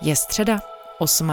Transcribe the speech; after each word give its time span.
Je 0.00 0.16
středa 0.16 0.60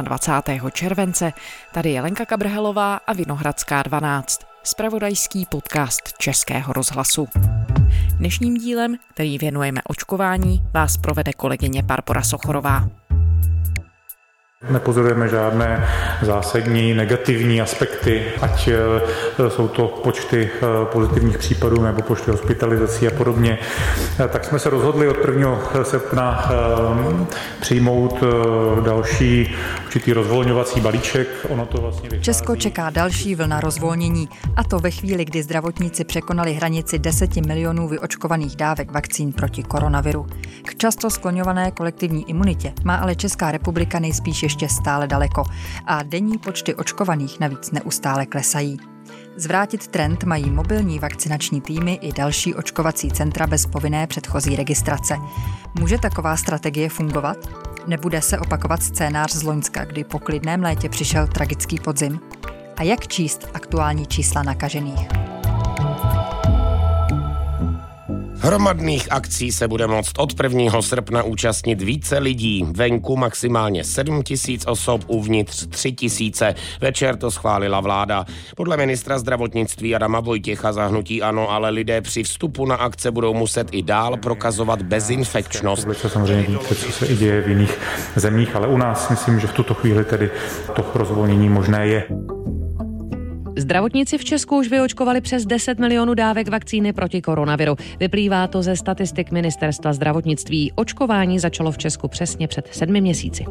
28. 0.01 0.71
července, 0.71 1.33
tady 1.73 1.91
je 1.91 2.01
Lenka 2.01 2.25
Kabrhelová 2.25 2.95
a 2.95 3.13
Vinohradská 3.13 3.83
12, 3.83 4.39
spravodajský 4.63 5.45
podcast 5.45 6.17
Českého 6.17 6.73
rozhlasu. 6.73 7.27
Dnešním 8.17 8.57
dílem, 8.57 8.95
který 9.13 9.37
věnujeme 9.37 9.81
očkování, 9.87 10.63
vás 10.73 10.97
provede 10.97 11.33
kolegyně 11.33 11.83
Barbara 11.83 12.23
Sochorová. 12.23 12.89
Nepozorujeme 14.69 15.27
žádné 15.27 15.87
zásadní 16.21 16.93
negativní 16.93 17.61
aspekty, 17.61 18.23
ať 18.41 18.67
e, 18.67 18.77
jsou 19.49 19.67
to 19.67 19.87
počty 19.87 20.49
e, 20.55 20.85
pozitivních 20.85 21.37
případů 21.37 21.83
nebo 21.83 22.01
počty 22.01 22.31
hospitalizací 22.31 23.07
a 23.07 23.11
podobně. 23.11 23.57
E, 24.19 24.27
tak 24.27 24.45
jsme 24.45 24.59
se 24.59 24.69
rozhodli 24.69 25.07
od 25.07 25.17
1. 25.27 25.59
srpna 25.83 26.51
přijmout 27.59 28.23
další 28.83 29.55
určitý 29.95 30.13
rozvolňovací 30.13 30.81
balíček. 30.81 31.27
Ono 31.49 31.65
to 31.65 31.81
vlastně 31.81 32.09
vychází... 32.09 32.23
Česko 32.23 32.55
čeká 32.55 32.89
další 32.89 33.35
vlna 33.35 33.59
rozvolnění 33.59 34.29
a 34.55 34.63
to 34.63 34.79
ve 34.79 34.91
chvíli, 34.91 35.25
kdy 35.25 35.43
zdravotníci 35.43 36.03
překonali 36.03 36.53
hranici 36.53 36.99
10 36.99 37.35
milionů 37.35 37.87
vyočkovaných 37.87 38.55
dávek 38.55 38.91
vakcín 38.91 39.33
proti 39.33 39.63
koronaviru. 39.63 40.27
K 40.63 40.75
často 40.75 41.09
skloňované 41.09 41.71
kolektivní 41.71 42.29
imunitě 42.29 42.73
má 42.83 42.95
ale 42.95 43.15
Česká 43.15 43.51
republika 43.51 43.99
nejspíš 43.99 44.43
ještě 44.43 44.69
stále 44.69 45.07
daleko 45.07 45.43
a 45.85 46.03
denní 46.03 46.37
počty 46.37 46.75
očkovaných 46.75 47.39
navíc 47.39 47.71
neustále 47.71 48.25
klesají. 48.25 48.77
Zvrátit 49.37 49.87
trend 49.87 50.23
mají 50.23 50.49
mobilní 50.49 50.99
vakcinační 50.99 51.61
týmy 51.61 51.99
i 52.01 52.11
další 52.13 52.55
očkovací 52.55 53.11
centra 53.11 53.47
bez 53.47 53.65
povinné 53.65 54.07
předchozí 54.07 54.55
registrace. 54.55 55.17
Může 55.79 55.97
taková 55.97 56.37
strategie 56.37 56.89
fungovat? 56.89 57.37
Nebude 57.87 58.21
se 58.21 58.39
opakovat 58.39 58.83
scénář 58.83 59.31
z 59.31 59.43
Loňska, 59.43 59.85
kdy 59.85 60.03
po 60.03 60.19
klidném 60.19 60.63
létě 60.63 60.89
přišel 60.89 61.27
tragický 61.27 61.79
podzim? 61.79 62.19
A 62.77 62.83
jak 62.83 63.07
číst 63.07 63.47
aktuální 63.53 64.05
čísla 64.05 64.43
nakažených? 64.43 65.34
Hromadných 68.37 69.07
akcí 69.11 69.51
se 69.51 69.67
bude 69.67 69.87
moct 69.87 70.11
od 70.17 70.43
1. 70.43 70.81
srpna 70.81 71.23
účastnit 71.23 71.81
více 71.81 72.17
lidí. 72.17 72.65
Venku 72.71 73.17
maximálně 73.17 73.83
7 73.83 74.23
tisíc 74.23 74.65
osob, 74.67 75.01
uvnitř 75.07 75.67
3 75.67 75.91
tisíce. 75.91 76.55
Večer 76.81 77.15
to 77.15 77.31
schválila 77.31 77.79
vláda. 77.79 78.25
Podle 78.55 78.77
ministra 78.77 79.19
zdravotnictví 79.19 79.95
Adama 79.95 80.19
Vojtěcha 80.19 80.73
zahnutí 80.73 81.21
ano, 81.21 81.51
ale 81.51 81.69
lidé 81.69 82.01
při 82.01 82.23
vstupu 82.23 82.65
na 82.65 82.75
akce 82.75 83.11
budou 83.11 83.33
muset 83.33 83.67
i 83.71 83.81
dál 83.81 84.17
prokazovat 84.17 84.81
bezinfekčnost. 84.81 85.87
Samozřejmě 86.07 86.43
víte, 86.43 86.75
co 86.75 86.91
se 86.91 87.05
i 87.05 87.15
děje 87.15 87.41
v 87.41 87.49
jiných 87.49 87.79
zemích, 88.15 88.55
ale 88.55 88.67
u 88.67 88.77
nás 88.77 89.09
myslím, 89.09 89.39
že 89.39 89.47
v 89.47 89.53
tuto 89.53 89.73
chvíli 89.73 90.05
tedy 90.05 90.29
to 90.75 90.85
rozvolnění 90.95 91.49
možné 91.49 91.87
je. 91.87 92.03
Zdravotníci 93.57 94.17
v 94.17 94.23
Česku 94.23 94.57
už 94.57 94.69
vyočkovali 94.69 95.21
přes 95.21 95.45
10 95.45 95.79
milionů 95.79 96.13
dávek 96.13 96.47
vakcíny 96.47 96.93
proti 96.93 97.21
koronaviru. 97.21 97.75
Vyplývá 97.99 98.47
to 98.47 98.61
ze 98.61 98.75
statistik 98.75 99.31
ministerstva 99.31 99.93
zdravotnictví. 99.93 100.71
Očkování 100.75 101.39
začalo 101.39 101.71
v 101.71 101.77
Česku 101.77 102.07
přesně 102.07 102.47
před 102.47 102.67
sedmi 102.71 103.01
měsíci. 103.01 103.45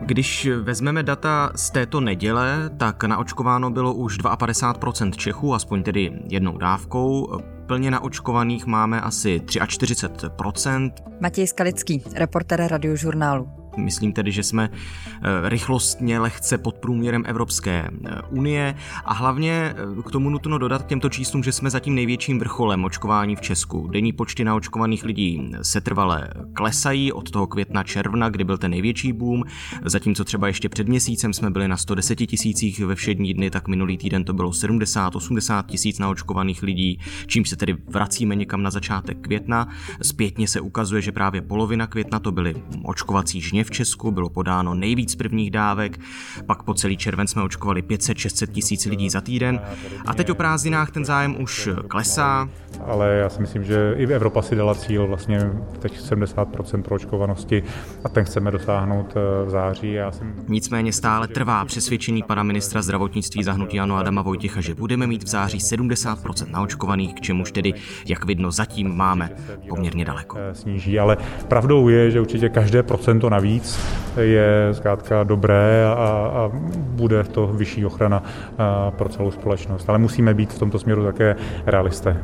Když 0.00 0.48
vezmeme 0.62 1.02
data 1.02 1.52
z 1.54 1.70
této 1.70 2.00
neděle, 2.00 2.70
tak 2.76 3.04
naočkováno 3.04 3.70
bylo 3.70 3.94
už 3.94 4.18
52% 4.18 5.10
Čechů, 5.10 5.54
aspoň 5.54 5.82
tedy 5.82 6.12
jednou 6.30 6.58
dávkou. 6.58 7.40
Plně 7.66 7.90
naočkovaných 7.90 8.66
máme 8.66 9.00
asi 9.00 9.42
43%. 9.46 10.92
Matěj 11.20 11.46
Skalický, 11.46 12.02
reporter 12.14 12.66
radiožurnálu. 12.66 13.67
Myslím 13.78 14.12
tedy, 14.12 14.32
že 14.32 14.42
jsme 14.42 14.70
eh, 14.72 15.48
rychlostně 15.48 16.18
lehce 16.18 16.58
pod 16.58 16.74
průměrem 16.78 17.24
Evropské 17.26 17.90
eh, 18.04 18.22
unie 18.30 18.74
a 19.04 19.14
hlavně 19.14 19.52
eh, 19.52 20.02
k 20.02 20.10
tomu 20.10 20.30
nutno 20.30 20.58
dodat 20.58 20.82
k 20.82 20.86
těmto 20.86 21.08
číslům, 21.08 21.44
že 21.44 21.52
jsme 21.52 21.70
zatím 21.70 21.94
největším 21.94 22.38
vrcholem 22.38 22.84
očkování 22.84 23.36
v 23.36 23.40
Česku. 23.40 23.88
Denní 23.88 24.12
počty 24.12 24.44
na 24.44 24.54
očkovaných 24.54 25.04
lidí 25.04 25.52
se 25.62 25.80
trvale 25.80 26.28
klesají 26.52 27.12
od 27.12 27.30
toho 27.30 27.46
května 27.46 27.82
června, 27.82 28.28
kdy 28.28 28.44
byl 28.44 28.58
ten 28.58 28.70
největší 28.70 29.12
boom, 29.12 29.44
zatímco 29.84 30.24
třeba 30.24 30.46
ještě 30.46 30.68
před 30.68 30.88
měsícem 30.88 31.32
jsme 31.32 31.50
byli 31.50 31.68
na 31.68 31.76
110 31.76 32.16
tisících 32.16 32.80
ve 32.80 32.94
všední 32.94 33.34
dny, 33.34 33.50
tak 33.50 33.68
minulý 33.68 33.98
týden 33.98 34.24
to 34.24 34.32
bylo 34.32 34.50
70-80 34.50 35.62
tisíc 35.62 35.98
naočkovaných 35.98 36.62
lidí, 36.62 37.00
čím 37.26 37.44
se 37.44 37.56
tedy 37.56 37.76
vracíme 37.88 38.34
někam 38.34 38.62
na 38.62 38.70
začátek 38.70 39.18
května. 39.20 39.68
Zpětně 40.02 40.48
se 40.48 40.60
ukazuje, 40.60 41.02
že 41.02 41.12
právě 41.12 41.42
polovina 41.42 41.86
května 41.86 42.18
to 42.18 42.32
byly 42.32 42.54
očkovací 42.82 43.40
žně 43.40 43.64
v 43.68 43.70
Česku, 43.70 44.10
bylo 44.10 44.28
podáno 44.28 44.74
nejvíc 44.74 45.14
prvních 45.14 45.50
dávek, 45.50 45.98
pak 46.46 46.62
po 46.62 46.74
celý 46.74 46.96
červen 46.96 47.26
jsme 47.26 47.42
očkovali 47.42 47.82
500-600 47.82 48.46
tisíc 48.46 48.84
lidí 48.84 49.10
za 49.10 49.20
týden 49.20 49.60
a 50.06 50.14
teď 50.14 50.30
o 50.30 50.34
prázdninách 50.34 50.90
ten 50.90 51.04
zájem 51.04 51.36
už 51.42 51.68
klesá. 51.88 52.48
Ale 52.86 53.08
já 53.08 53.28
si 53.28 53.40
myslím, 53.40 53.64
že 53.64 53.94
i 53.96 54.06
Evropa 54.06 54.42
si 54.42 54.56
dala 54.56 54.74
cíl 54.74 55.06
vlastně 55.06 55.50
teď 55.78 56.00
70% 56.00 56.82
proočkovanosti 56.82 57.62
a 58.04 58.08
ten 58.08 58.24
chceme 58.24 58.50
dosáhnout 58.50 59.14
eh, 59.16 59.46
v 59.46 59.50
září. 59.50 59.92
Já 59.92 60.12
jsem... 60.12 60.34
Nicméně 60.48 60.92
stále 60.92 61.28
trvá 61.28 61.64
přesvědčení 61.64 62.22
pana 62.22 62.42
ministra 62.42 62.82
zdravotnictví 62.82 63.44
zahnutí 63.44 63.80
Ano 63.80 63.96
Adama 63.96 64.22
Vojtěcha, 64.22 64.60
že 64.60 64.74
budeme 64.74 65.06
mít 65.06 65.22
v 65.22 65.26
září 65.26 65.58
70% 65.58 66.50
naočkovaných, 66.50 67.14
k 67.14 67.20
čemuž 67.20 67.52
tedy, 67.52 67.74
jak 68.06 68.24
vidno, 68.24 68.50
zatím 68.50 68.96
máme 68.96 69.30
poměrně 69.68 70.04
daleko. 70.04 70.38
Eh, 70.40 70.54
sníží, 70.54 70.98
ale 70.98 71.16
pravdou 71.48 71.88
je, 71.88 72.10
že 72.10 72.20
určitě 72.20 72.48
každé 72.48 72.82
procento 72.82 73.30
navíc 73.30 73.57
víc, 73.58 73.78
je 74.20 74.68
zkrátka 74.72 75.24
dobré 75.24 75.84
a, 75.86 75.92
a 75.94 76.50
bude 76.74 77.24
to 77.24 77.46
vyšší 77.46 77.86
ochrana 77.86 78.22
pro 78.90 79.08
celou 79.08 79.30
společnost. 79.30 79.88
Ale 79.88 79.98
musíme 79.98 80.34
být 80.34 80.52
v 80.52 80.58
tomto 80.58 80.78
směru 80.78 81.04
také 81.04 81.36
realisté. 81.66 82.16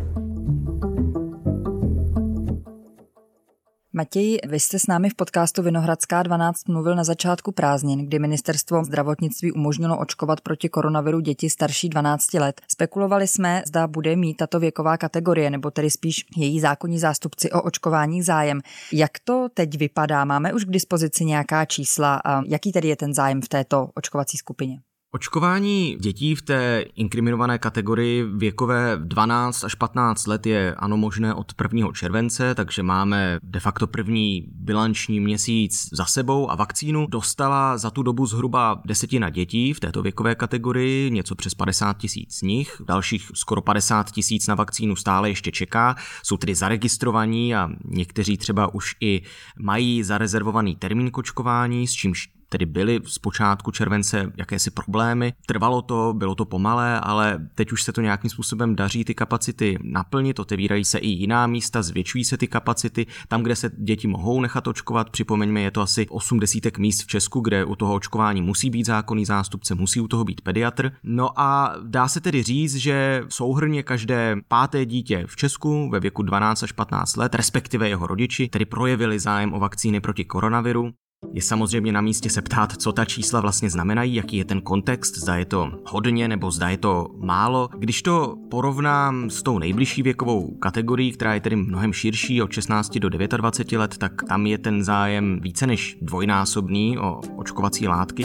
Matěj, 3.96 4.38
vy 4.46 4.60
jste 4.60 4.78
s 4.78 4.86
námi 4.86 5.10
v 5.10 5.14
podcastu 5.14 5.62
Vinohradská 5.62 6.22
12 6.22 6.68
mluvil 6.68 6.94
na 6.94 7.04
začátku 7.04 7.52
prázdnin, 7.52 8.06
kdy 8.06 8.18
ministerstvo 8.18 8.84
zdravotnictví 8.84 9.52
umožnilo 9.52 9.98
očkovat 9.98 10.40
proti 10.40 10.68
koronaviru 10.68 11.20
děti 11.20 11.50
starší 11.50 11.88
12 11.88 12.34
let. 12.34 12.60
Spekulovali 12.68 13.28
jsme, 13.28 13.62
zda 13.66 13.86
bude 13.86 14.16
mít 14.16 14.34
tato 14.34 14.60
věková 14.60 14.96
kategorie, 14.96 15.50
nebo 15.50 15.70
tedy 15.70 15.90
spíš 15.90 16.24
její 16.36 16.60
zákonní 16.60 16.98
zástupci 16.98 17.52
o 17.52 17.62
očkování 17.62 18.22
zájem. 18.22 18.60
Jak 18.92 19.10
to 19.24 19.48
teď 19.54 19.78
vypadá? 19.78 20.24
Máme 20.24 20.52
už 20.52 20.64
k 20.64 20.70
dispozici 20.70 21.24
nějaká 21.24 21.64
čísla 21.64 22.20
a 22.24 22.42
jaký 22.46 22.72
tedy 22.72 22.88
je 22.88 22.96
ten 22.96 23.14
zájem 23.14 23.42
v 23.42 23.48
této 23.48 23.88
očkovací 23.94 24.36
skupině? 24.36 24.80
Očkování 25.14 25.96
dětí 26.00 26.34
v 26.34 26.42
té 26.42 26.84
inkriminované 26.94 27.58
kategorii 27.58 28.24
věkové 28.24 28.96
12 28.96 29.64
až 29.64 29.74
15 29.74 30.26
let 30.26 30.46
je 30.46 30.74
ano 30.74 30.96
možné 30.96 31.34
od 31.34 31.52
1. 31.62 31.92
července, 31.92 32.54
takže 32.54 32.82
máme 32.82 33.38
de 33.42 33.60
facto 33.60 33.86
první 33.86 34.46
bilanční 34.52 35.20
měsíc 35.20 35.88
za 35.92 36.04
sebou 36.04 36.50
a 36.50 36.54
vakcínu 36.54 37.06
dostala 37.06 37.78
za 37.78 37.90
tu 37.90 38.02
dobu 38.02 38.26
zhruba 38.26 38.82
desetina 38.84 39.30
dětí 39.30 39.72
v 39.72 39.80
této 39.80 40.02
věkové 40.02 40.34
kategorii, 40.34 41.10
něco 41.10 41.34
přes 41.34 41.54
50 41.54 41.98
tisíc 41.98 42.34
z 42.34 42.42
nich, 42.42 42.82
dalších 42.86 43.30
skoro 43.34 43.62
50 43.62 44.10
tisíc 44.10 44.46
na 44.46 44.54
vakcínu 44.54 44.96
stále 44.96 45.28
ještě 45.28 45.52
čeká, 45.52 45.96
jsou 46.22 46.36
tedy 46.36 46.54
zaregistrovaní 46.54 47.54
a 47.54 47.68
někteří 47.84 48.36
třeba 48.36 48.74
už 48.74 48.94
i 49.00 49.22
mají 49.58 50.02
zarezervovaný 50.02 50.76
termín 50.76 51.10
k 51.10 51.18
očkování, 51.18 51.86
s 51.86 51.92
čímž 51.92 52.34
tedy 52.54 52.66
byly 52.66 53.00
z 53.04 53.18
počátku 53.18 53.70
července 53.70 54.32
jakési 54.36 54.70
problémy. 54.70 55.32
Trvalo 55.46 55.82
to, 55.82 56.14
bylo 56.16 56.34
to 56.34 56.44
pomalé, 56.44 57.00
ale 57.00 57.38
teď 57.54 57.72
už 57.72 57.82
se 57.82 57.92
to 57.92 58.00
nějakým 58.00 58.30
způsobem 58.30 58.76
daří 58.76 59.04
ty 59.04 59.14
kapacity 59.14 59.78
naplnit, 59.82 60.38
otevírají 60.38 60.84
se 60.84 60.98
i 60.98 61.08
jiná 61.08 61.46
místa, 61.46 61.82
zvětšují 61.82 62.24
se 62.24 62.36
ty 62.36 62.46
kapacity. 62.46 63.06
Tam, 63.28 63.42
kde 63.42 63.56
se 63.56 63.70
děti 63.78 64.08
mohou 64.08 64.40
nechat 64.40 64.66
očkovat, 64.66 65.10
připomeňme, 65.10 65.60
je 65.60 65.70
to 65.70 65.80
asi 65.80 66.08
80 66.08 66.78
míst 66.78 67.02
v 67.02 67.06
Česku, 67.06 67.40
kde 67.40 67.64
u 67.64 67.76
toho 67.76 67.94
očkování 67.94 68.42
musí 68.42 68.70
být 68.70 68.86
zákonný 68.86 69.24
zástupce, 69.24 69.74
musí 69.74 70.00
u 70.00 70.08
toho 70.08 70.24
být 70.24 70.40
pediatr. 70.40 70.92
No 71.02 71.40
a 71.40 71.74
dá 71.82 72.08
se 72.08 72.20
tedy 72.20 72.42
říct, 72.42 72.76
že 72.76 73.22
souhrně 73.28 73.82
každé 73.82 74.36
páté 74.48 74.86
dítě 74.86 75.24
v 75.26 75.36
Česku 75.36 75.90
ve 75.90 76.00
věku 76.00 76.22
12 76.22 76.62
až 76.62 76.72
15 76.72 77.16
let, 77.16 77.34
respektive 77.34 77.88
jeho 77.88 78.06
rodiči, 78.06 78.48
tedy 78.48 78.64
projevili 78.64 79.18
zájem 79.18 79.54
o 79.54 79.60
vakcíny 79.60 80.00
proti 80.00 80.24
koronaviru. 80.24 80.92
Je 81.32 81.42
samozřejmě 81.42 81.92
na 81.92 82.00
místě 82.00 82.30
se 82.30 82.42
ptát, 82.42 82.72
co 82.72 82.92
ta 82.92 83.04
čísla 83.04 83.40
vlastně 83.40 83.70
znamenají, 83.70 84.14
jaký 84.14 84.36
je 84.36 84.44
ten 84.44 84.60
kontext, 84.60 85.18
zda 85.18 85.36
je 85.36 85.44
to 85.44 85.70
hodně 85.86 86.28
nebo 86.28 86.50
zda 86.50 86.68
je 86.68 86.78
to 86.78 87.08
málo. 87.18 87.68
Když 87.78 88.02
to 88.02 88.36
porovnám 88.50 89.30
s 89.30 89.42
tou 89.42 89.58
nejbližší 89.58 90.02
věkovou 90.02 90.56
kategorií, 90.56 91.12
která 91.12 91.34
je 91.34 91.40
tedy 91.40 91.56
mnohem 91.56 91.92
širší, 91.92 92.42
od 92.42 92.52
16 92.52 92.98
do 92.98 93.08
29 93.08 93.78
let, 93.78 93.98
tak 93.98 94.12
tam 94.28 94.46
je 94.46 94.58
ten 94.58 94.84
zájem 94.84 95.40
více 95.42 95.66
než 95.66 95.98
dvojnásobný 96.02 96.98
o 96.98 97.20
očkovací 97.36 97.88
látky. 97.88 98.24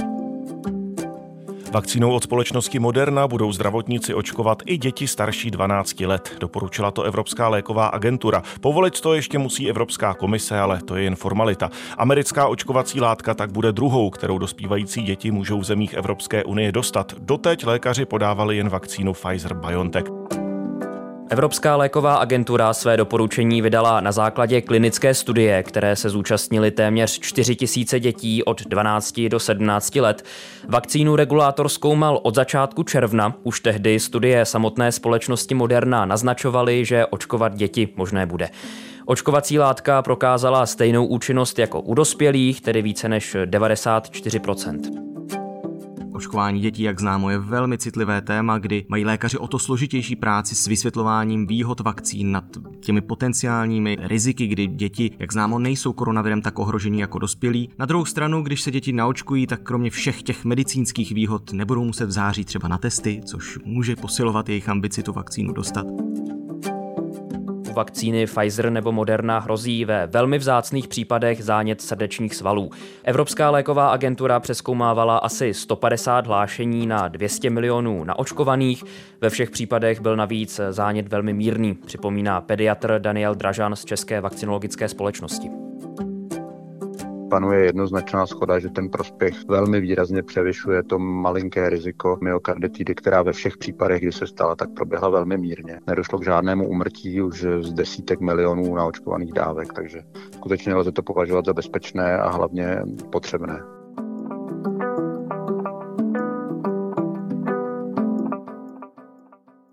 Vakcínou 1.71 2.11
od 2.11 2.23
společnosti 2.23 2.79
Moderna 2.79 3.27
budou 3.27 3.51
zdravotníci 3.51 4.13
očkovat 4.13 4.63
i 4.65 4.77
děti 4.77 5.07
starší 5.07 5.51
12 5.51 5.99
let. 5.99 6.35
Doporučila 6.39 6.91
to 6.91 7.03
Evropská 7.03 7.47
léková 7.47 7.87
agentura. 7.87 8.43
Povolit 8.61 9.01
to 9.01 9.13
ještě 9.13 9.37
musí 9.37 9.69
Evropská 9.69 10.13
komise, 10.13 10.59
ale 10.59 10.81
to 10.81 10.95
je 10.95 11.03
jen 11.03 11.15
formalita. 11.15 11.69
Americká 11.97 12.47
očkovací 12.47 13.01
látka 13.01 13.33
tak 13.33 13.51
bude 13.51 13.71
druhou, 13.71 14.09
kterou 14.09 14.37
dospívající 14.37 15.03
děti 15.03 15.31
můžou 15.31 15.59
v 15.59 15.63
zemích 15.63 15.93
Evropské 15.93 16.43
unie 16.43 16.71
dostat. 16.71 17.13
Doteď 17.19 17.65
lékaři 17.65 18.05
podávali 18.05 18.57
jen 18.57 18.69
vakcínu 18.69 19.11
Pfizer-BioNTech. 19.13 20.48
Evropská 21.31 21.75
léková 21.75 22.15
agentura 22.15 22.73
své 22.73 22.97
doporučení 22.97 23.61
vydala 23.61 24.01
na 24.01 24.11
základě 24.11 24.61
klinické 24.61 25.13
studie, 25.13 25.63
které 25.63 25.95
se 25.95 26.09
zúčastnili 26.09 26.71
téměř 26.71 27.19
4 27.19 27.57
000 27.77 27.99
dětí 27.99 28.43
od 28.43 28.61
12 28.61 29.21
do 29.29 29.39
17 29.39 29.95
let. 29.95 30.23
Vakcínu 30.67 31.15
regulátor 31.15 31.69
zkoumal 31.69 32.19
od 32.23 32.35
začátku 32.35 32.83
června. 32.83 33.33
Už 33.43 33.59
tehdy 33.59 33.99
studie 33.99 34.45
samotné 34.45 34.91
společnosti 34.91 35.55
Moderna 35.55 36.05
naznačovaly, 36.05 36.85
že 36.85 37.05
očkovat 37.05 37.55
děti 37.55 37.89
možné 37.95 38.25
bude. 38.25 38.49
Očkovací 39.05 39.59
látka 39.59 40.01
prokázala 40.01 40.65
stejnou 40.65 41.05
účinnost 41.05 41.59
jako 41.59 41.81
u 41.81 41.93
dospělých, 41.93 42.61
tedy 42.61 42.81
více 42.81 43.09
než 43.09 43.37
94 43.45 44.39
Očkování 46.19 46.59
dětí, 46.59 46.83
jak 46.83 46.99
známo, 46.99 47.29
je 47.29 47.37
velmi 47.37 47.77
citlivé 47.77 48.21
téma, 48.21 48.57
kdy 48.57 48.85
mají 48.87 49.05
lékaři 49.05 49.37
o 49.37 49.47
to 49.47 49.59
složitější 49.59 50.15
práci 50.15 50.55
s 50.55 50.67
vysvětlováním 50.67 51.47
výhod 51.47 51.79
vakcín 51.79 52.31
nad 52.31 52.43
těmi 52.79 53.01
potenciálními 53.01 53.97
riziky, 54.01 54.47
kdy 54.47 54.67
děti, 54.67 55.11
jak 55.19 55.33
známo, 55.33 55.59
nejsou 55.59 55.93
koronavirem 55.93 56.41
tak 56.41 56.59
ohrožení 56.59 56.99
jako 56.99 57.19
dospělí. 57.19 57.69
Na 57.79 57.85
druhou 57.85 58.05
stranu, 58.05 58.41
když 58.43 58.61
se 58.61 58.71
děti 58.71 58.93
naočkují, 58.93 59.47
tak 59.47 59.61
kromě 59.63 59.89
všech 59.89 60.23
těch 60.23 60.45
medicínských 60.45 61.11
výhod 61.11 61.53
nebudou 61.53 61.83
muset 61.83 62.05
v 62.05 62.11
září 62.11 62.45
třeba 62.45 62.67
na 62.67 62.77
testy, 62.77 63.21
což 63.25 63.59
může 63.65 63.95
posilovat 63.95 64.49
jejich 64.49 64.69
ambici 64.69 65.03
tu 65.03 65.13
vakcínu 65.13 65.53
dostat 65.53 65.85
vakcíny 67.79 68.25
Pfizer 68.25 68.69
nebo 68.69 68.91
Moderna 68.91 69.39
hrozí 69.39 69.85
ve 69.85 70.07
velmi 70.07 70.37
vzácných 70.37 70.87
případech 70.87 71.43
zánět 71.43 71.81
srdečních 71.81 72.35
svalů. 72.35 72.71
Evropská 73.03 73.49
léková 73.49 73.89
agentura 73.89 74.39
přeskoumávala 74.39 75.17
asi 75.17 75.53
150 75.53 76.27
hlášení 76.27 76.87
na 76.87 77.07
200 77.07 77.49
milionů 77.49 78.03
naočkovaných. 78.03 78.83
Ve 79.21 79.29
všech 79.29 79.49
případech 79.49 80.01
byl 80.01 80.15
navíc 80.15 80.59
zánět 80.69 81.07
velmi 81.07 81.33
mírný, 81.33 81.73
připomíná 81.73 82.41
pediatr 82.41 82.99
Daniel 82.99 83.35
Dražan 83.35 83.75
z 83.75 83.85
České 83.85 84.21
vakcinologické 84.21 84.89
společnosti 84.89 85.68
panuje 87.29 87.65
jednoznačná 87.65 88.27
schoda, 88.27 88.59
že 88.59 88.69
ten 88.69 88.89
prospěch 88.89 89.47
velmi 89.47 89.81
výrazně 89.81 90.23
převyšuje 90.23 90.83
to 90.83 90.99
malinké 90.99 91.69
riziko 91.69 92.17
myokarditidy, 92.21 92.95
která 92.95 93.21
ve 93.21 93.31
všech 93.31 93.57
případech, 93.57 94.01
kdy 94.01 94.11
se 94.11 94.27
stala, 94.27 94.55
tak 94.55 94.69
proběhla 94.75 95.09
velmi 95.09 95.37
mírně. 95.37 95.79
Nedošlo 95.87 96.19
k 96.19 96.25
žádnému 96.25 96.67
umrtí 96.67 97.21
už 97.21 97.45
z 97.61 97.73
desítek 97.73 98.19
milionů 98.19 98.75
naočkovaných 98.75 99.33
dávek, 99.33 99.73
takže 99.73 100.01
skutečně 100.33 100.75
lze 100.75 100.91
to 100.91 101.03
považovat 101.03 101.45
za 101.45 101.53
bezpečné 101.53 102.17
a 102.17 102.29
hlavně 102.29 102.81
potřebné. 103.11 103.78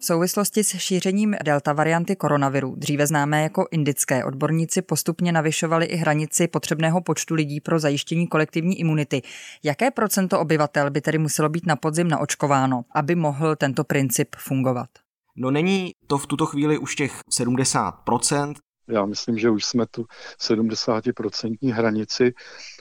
V 0.07 0.15
souvislosti 0.15 0.65
s 0.65 0.79
šířením 0.79 1.37
delta 1.45 1.73
varianty 1.73 2.17
koronaviru, 2.17 2.75
dříve 2.77 3.07
známé 3.07 3.43
jako 3.43 3.69
indické, 3.71 4.25
odborníci 4.25 4.83
postupně 4.83 5.33
navyšovali 5.33 5.87
i 5.87 5.97
hranici 5.97 6.49
potřebného 6.49 7.01
počtu 7.01 7.35
lidí 7.35 7.61
pro 7.61 7.79
zajištění 7.79 8.27
kolektivní 8.27 8.81
imunity. 8.81 9.23
Jaké 9.65 9.91
procento 9.91 10.41
obyvatel 10.41 10.91
by 10.91 11.01
tedy 11.01 11.19
muselo 11.19 11.49
být 11.49 11.67
na 11.67 11.77
podzim 11.77 12.09
naočkováno, 12.09 12.85
aby 12.95 13.15
mohl 13.15 13.57
tento 13.57 13.85
princip 13.85 14.37
fungovat? 14.37 14.89
No 15.37 15.51
není 15.51 15.93
to 16.07 16.19
v 16.19 16.27
tuto 16.27 16.47
chvíli 16.47 16.79
už 16.79 16.95
těch 16.95 17.21
70%. 17.41 18.55
Já 18.89 19.07
myslím, 19.07 19.39
že 19.39 19.51
už 19.51 19.65
jsme 19.65 19.87
tu 19.91 20.05
70% 20.43 21.73
hranici 21.73 22.35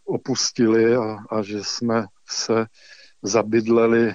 opustili 0.06 0.95
a, 0.95 1.18
a 1.31 1.42
že 1.42 1.63
jsme 1.63 2.06
se 2.30 2.66
zabydleli 3.24 4.13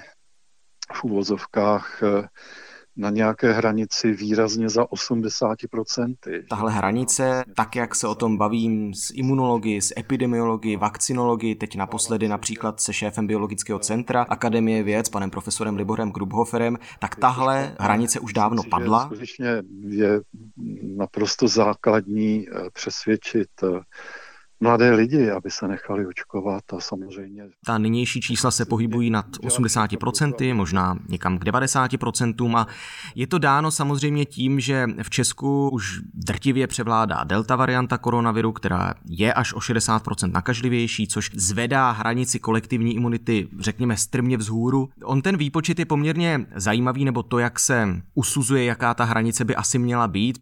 v 0.93 1.03
uvozovkách 1.03 2.03
eh, 2.03 2.27
na 2.97 3.09
nějaké 3.09 3.53
hranici 3.53 4.11
výrazně 4.11 4.69
za 4.69 4.83
80%. 4.83 6.15
Tahle 6.49 6.71
hranice, 6.71 7.43
tak 7.55 7.75
jak 7.75 7.95
se 7.95 8.07
o 8.07 8.15
tom 8.15 8.37
bavím 8.37 8.93
s 8.93 9.11
imunology, 9.13 9.81
s 9.81 9.93
epidemiology, 9.97 10.77
vakcinology, 10.77 11.55
teď 11.55 11.75
naposledy 11.75 12.27
například 12.27 12.81
se 12.81 12.93
šéfem 12.93 13.27
Biologického 13.27 13.79
centra 13.79 14.21
Akademie 14.29 14.83
věd, 14.83 15.09
panem 15.09 15.29
profesorem 15.29 15.75
Liborem 15.75 16.11
Grubhoferem, 16.11 16.77
tak 16.99 17.15
tahle 17.15 17.75
hranice 17.79 18.19
už 18.19 18.33
dávno 18.33 18.63
padla. 18.63 19.05
Skutečně 19.05 19.63
je 19.89 20.21
naprosto 20.97 21.47
základní 21.47 22.45
eh, 22.49 22.69
přesvědčit 22.73 23.49
eh, 23.63 23.79
mladé 24.61 24.91
lidi, 24.91 25.31
aby 25.31 25.51
se 25.51 25.67
nechali 25.67 26.07
očkovat 26.07 26.63
a 26.77 26.79
samozřejmě. 26.79 27.43
Ta 27.65 27.77
nynější 27.77 28.21
čísla 28.21 28.51
se 28.51 28.65
pohybují 28.65 29.09
nad 29.09 29.25
80%, 29.25 30.55
možná 30.55 30.97
někam 31.09 31.37
k 31.37 31.43
90% 31.43 32.57
a 32.57 32.67
je 33.15 33.27
to 33.27 33.37
dáno 33.37 33.71
samozřejmě 33.71 34.25
tím, 34.25 34.59
že 34.59 34.87
v 35.03 35.09
Česku 35.09 35.69
už 35.69 35.99
drtivě 36.13 36.67
převládá 36.67 37.23
delta 37.23 37.55
varianta 37.55 37.97
koronaviru, 37.97 38.51
která 38.51 38.93
je 39.05 39.33
až 39.33 39.53
o 39.53 39.59
60% 39.59 40.31
nakažlivější, 40.31 41.07
což 41.07 41.31
zvedá 41.33 41.91
hranici 41.91 42.39
kolektivní 42.39 42.95
imunity, 42.95 43.47
řekněme, 43.59 43.97
strmě 43.97 44.37
vzhůru. 44.37 44.89
On 45.03 45.21
ten 45.21 45.37
výpočet 45.37 45.79
je 45.79 45.85
poměrně 45.85 46.45
zajímavý, 46.55 47.05
nebo 47.05 47.23
to, 47.23 47.39
jak 47.39 47.59
se 47.59 48.01
usuzuje, 48.13 48.63
jaká 48.63 48.93
ta 48.93 49.03
hranice 49.03 49.45
by 49.45 49.55
asi 49.55 49.79
měla 49.79 50.07
být 50.07 50.39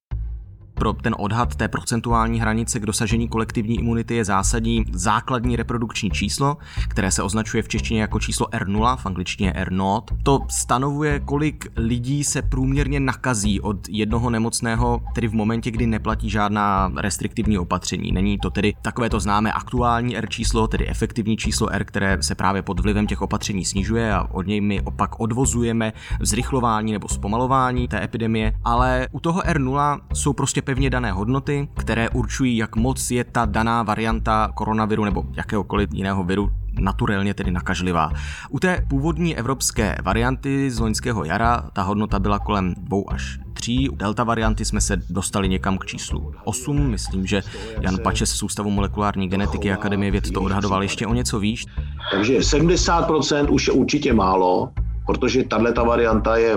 pro 0.80 0.94
ten 0.94 1.16
odhad 1.18 1.56
té 1.56 1.68
procentuální 1.68 2.42
hranice 2.42 2.80
k 2.80 2.86
dosažení 2.86 3.28
kolektivní 3.28 3.80
imunity 3.80 4.16
je 4.16 4.26
zásadní 4.26 4.86
základní 4.92 5.56
reprodukční 5.56 6.10
číslo, 6.10 6.58
které 6.90 7.12
se 7.12 7.24
označuje 7.24 7.64
v 7.64 7.68
češtině 7.68 8.02
jako 8.02 8.20
číslo 8.20 8.48
R0, 8.48 8.98
v 8.98 9.06
angličtině 9.06 9.54
R0. 9.58 10.04
To 10.24 10.40
stanovuje, 10.50 11.20
kolik 11.20 11.68
lidí 11.76 12.24
se 12.24 12.42
průměrně 12.42 13.00
nakazí 13.00 13.62
od 13.62 13.90
jednoho 13.90 14.30
nemocného, 14.30 15.02
tedy 15.16 15.28
v 15.28 15.34
momentě, 15.34 15.72
kdy 15.72 15.88
neplatí 15.88 16.30
žádná 16.30 16.92
restriktivní 16.98 17.58
opatření. 17.58 18.12
Není 18.12 18.38
to 18.38 18.50
tedy 18.50 18.74
takové 18.82 19.10
to 19.10 19.20
známé 19.20 19.52
aktuální 19.52 20.18
R 20.18 20.30
číslo, 20.30 20.68
tedy 20.68 20.88
efektivní 20.88 21.38
číslo 21.38 21.70
R, 21.70 21.86
které 21.86 22.18
se 22.22 22.36
právě 22.36 22.62
pod 22.62 22.80
vlivem 22.80 23.08
těch 23.08 23.22
opatření 23.22 23.66
snižuje 23.66 24.14
a 24.14 24.28
od 24.32 24.48
něj 24.48 24.62
my 24.62 24.82
opak 24.82 25.20
odvozujeme 25.20 25.94
zrychlování 26.22 26.92
nebo 26.92 27.08
zpomalování 27.08 27.88
té 27.88 28.04
epidemie, 28.04 28.54
ale 28.64 29.08
u 29.12 29.20
toho 29.20 29.42
R0 29.42 30.00
jsou 30.14 30.34
prostě 30.34 30.62
pevně 30.70 30.90
dané 30.90 31.12
hodnoty, 31.12 31.68
které 31.78 32.10
určují, 32.10 32.58
jak 32.58 32.76
moc 32.76 33.12
je 33.12 33.24
ta 33.24 33.46
daná 33.46 33.84
varianta 33.84 34.52
koronaviru 34.56 35.06
nebo 35.06 35.26
jakéhokoliv 35.38 35.90
jiného 35.94 36.24
viru 36.24 36.50
naturálně 36.80 37.34
tedy 37.34 37.52
nakažlivá. 37.52 38.12
U 38.50 38.60
té 38.60 38.86
původní 38.90 39.38
evropské 39.38 39.96
varianty 40.04 40.72
z 40.72 40.80
loňského 40.80 41.26
jara 41.26 41.70
ta 41.74 41.82
hodnota 41.82 42.20
byla 42.20 42.40
kolem 42.40 42.74
2 42.78 42.98
až 43.08 43.40
3. 43.54 43.90
U 43.90 43.96
delta 43.96 44.24
varianty 44.24 44.66
jsme 44.66 44.82
se 44.82 44.98
dostali 45.10 45.50
někam 45.50 45.78
k 45.78 45.86
číslu 45.86 46.34
8. 46.44 46.90
Myslím, 46.90 47.26
že 47.26 47.42
Jan 47.82 47.98
Pačes 48.04 48.30
z 48.30 48.44
Ústavu 48.44 48.70
molekulární 48.70 49.30
genetiky 49.30 49.72
Akademie 49.72 50.12
věd 50.12 50.32
to 50.32 50.42
odhadoval 50.42 50.84
ještě 50.84 51.08
o 51.08 51.14
něco 51.14 51.40
výš. 51.40 51.66
Takže 52.12 52.40
70% 52.40 53.54
už 53.54 53.68
je 53.68 53.74
určitě 53.74 54.14
málo, 54.14 54.70
protože 55.06 55.44
tahle 55.44 55.74
ta 55.74 55.84
varianta 55.84 56.38
je, 56.38 56.56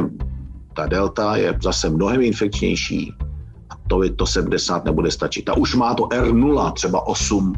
ta 0.74 0.86
delta 0.86 1.36
je 1.36 1.58
zase 1.62 1.90
mnohem 1.90 2.22
infekčnější 2.22 3.14
to, 3.92 4.00
to 4.16 4.26
70 4.26 4.84
nebude 4.84 5.10
stačit. 5.10 5.48
A 5.48 5.56
už 5.56 5.74
má 5.74 5.94
to 5.94 6.02
R0, 6.02 6.72
třeba 6.72 7.06
8, 7.06 7.52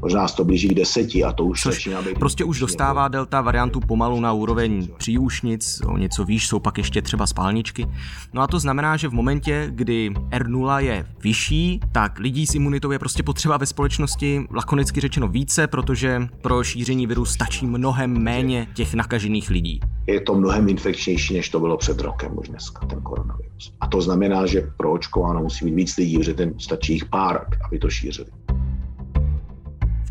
možná 0.00 0.28
to 0.28 0.44
blíží 0.44 0.68
k 0.68 0.74
deseti 0.74 1.24
a 1.24 1.32
to 1.32 1.44
už 1.44 1.62
Což 1.62 1.74
začíná 1.74 2.02
být... 2.02 2.18
Prostě 2.18 2.44
už 2.44 2.60
dostává 2.60 3.08
delta 3.08 3.40
variantu 3.40 3.80
pomalu 3.80 4.20
na 4.20 4.32
úroveň 4.32 4.88
příušnic, 4.96 5.80
o 5.86 5.98
něco 5.98 6.24
výš 6.24 6.48
jsou 6.48 6.58
pak 6.58 6.78
ještě 6.78 7.02
třeba 7.02 7.26
spálničky. 7.26 7.86
No 8.32 8.42
a 8.42 8.46
to 8.46 8.58
znamená, 8.58 8.96
že 8.96 9.08
v 9.08 9.12
momentě, 9.12 9.68
kdy 9.70 10.10
R0 10.30 10.76
je 10.78 11.06
vyšší, 11.22 11.80
tak 11.92 12.18
lidí 12.18 12.46
s 12.46 12.54
imunitou 12.54 12.90
je 12.90 12.98
prostě 12.98 13.22
potřeba 13.22 13.56
ve 13.56 13.66
společnosti 13.66 14.46
lakonicky 14.50 15.00
řečeno 15.00 15.28
více, 15.28 15.66
protože 15.66 16.28
pro 16.42 16.64
šíření 16.64 17.06
viru 17.06 17.24
stačí 17.24 17.66
mnohem 17.66 18.22
méně 18.22 18.66
těch 18.74 18.94
nakažených 18.94 19.50
lidí. 19.50 19.80
Je 20.06 20.20
to 20.20 20.34
mnohem 20.34 20.68
infekčnější, 20.68 21.34
než 21.34 21.48
to 21.48 21.60
bylo 21.60 21.76
před 21.76 22.00
rokem 22.00 22.38
už 22.38 22.48
dneska, 22.48 22.86
ten 22.86 23.00
koronavirus. 23.00 23.72
A 23.80 23.86
to 23.86 24.00
znamená, 24.00 24.46
že 24.46 24.70
pro 24.76 24.92
očkováno 24.92 25.40
musí 25.40 25.64
být 25.64 25.74
víc 25.74 25.96
lidí, 25.96 26.18
protože 26.18 26.34
ten 26.34 26.60
stačí 26.60 26.92
jich 26.92 27.04
pár, 27.04 27.46
aby 27.64 27.78
to 27.78 27.90
šířili. 27.90 28.28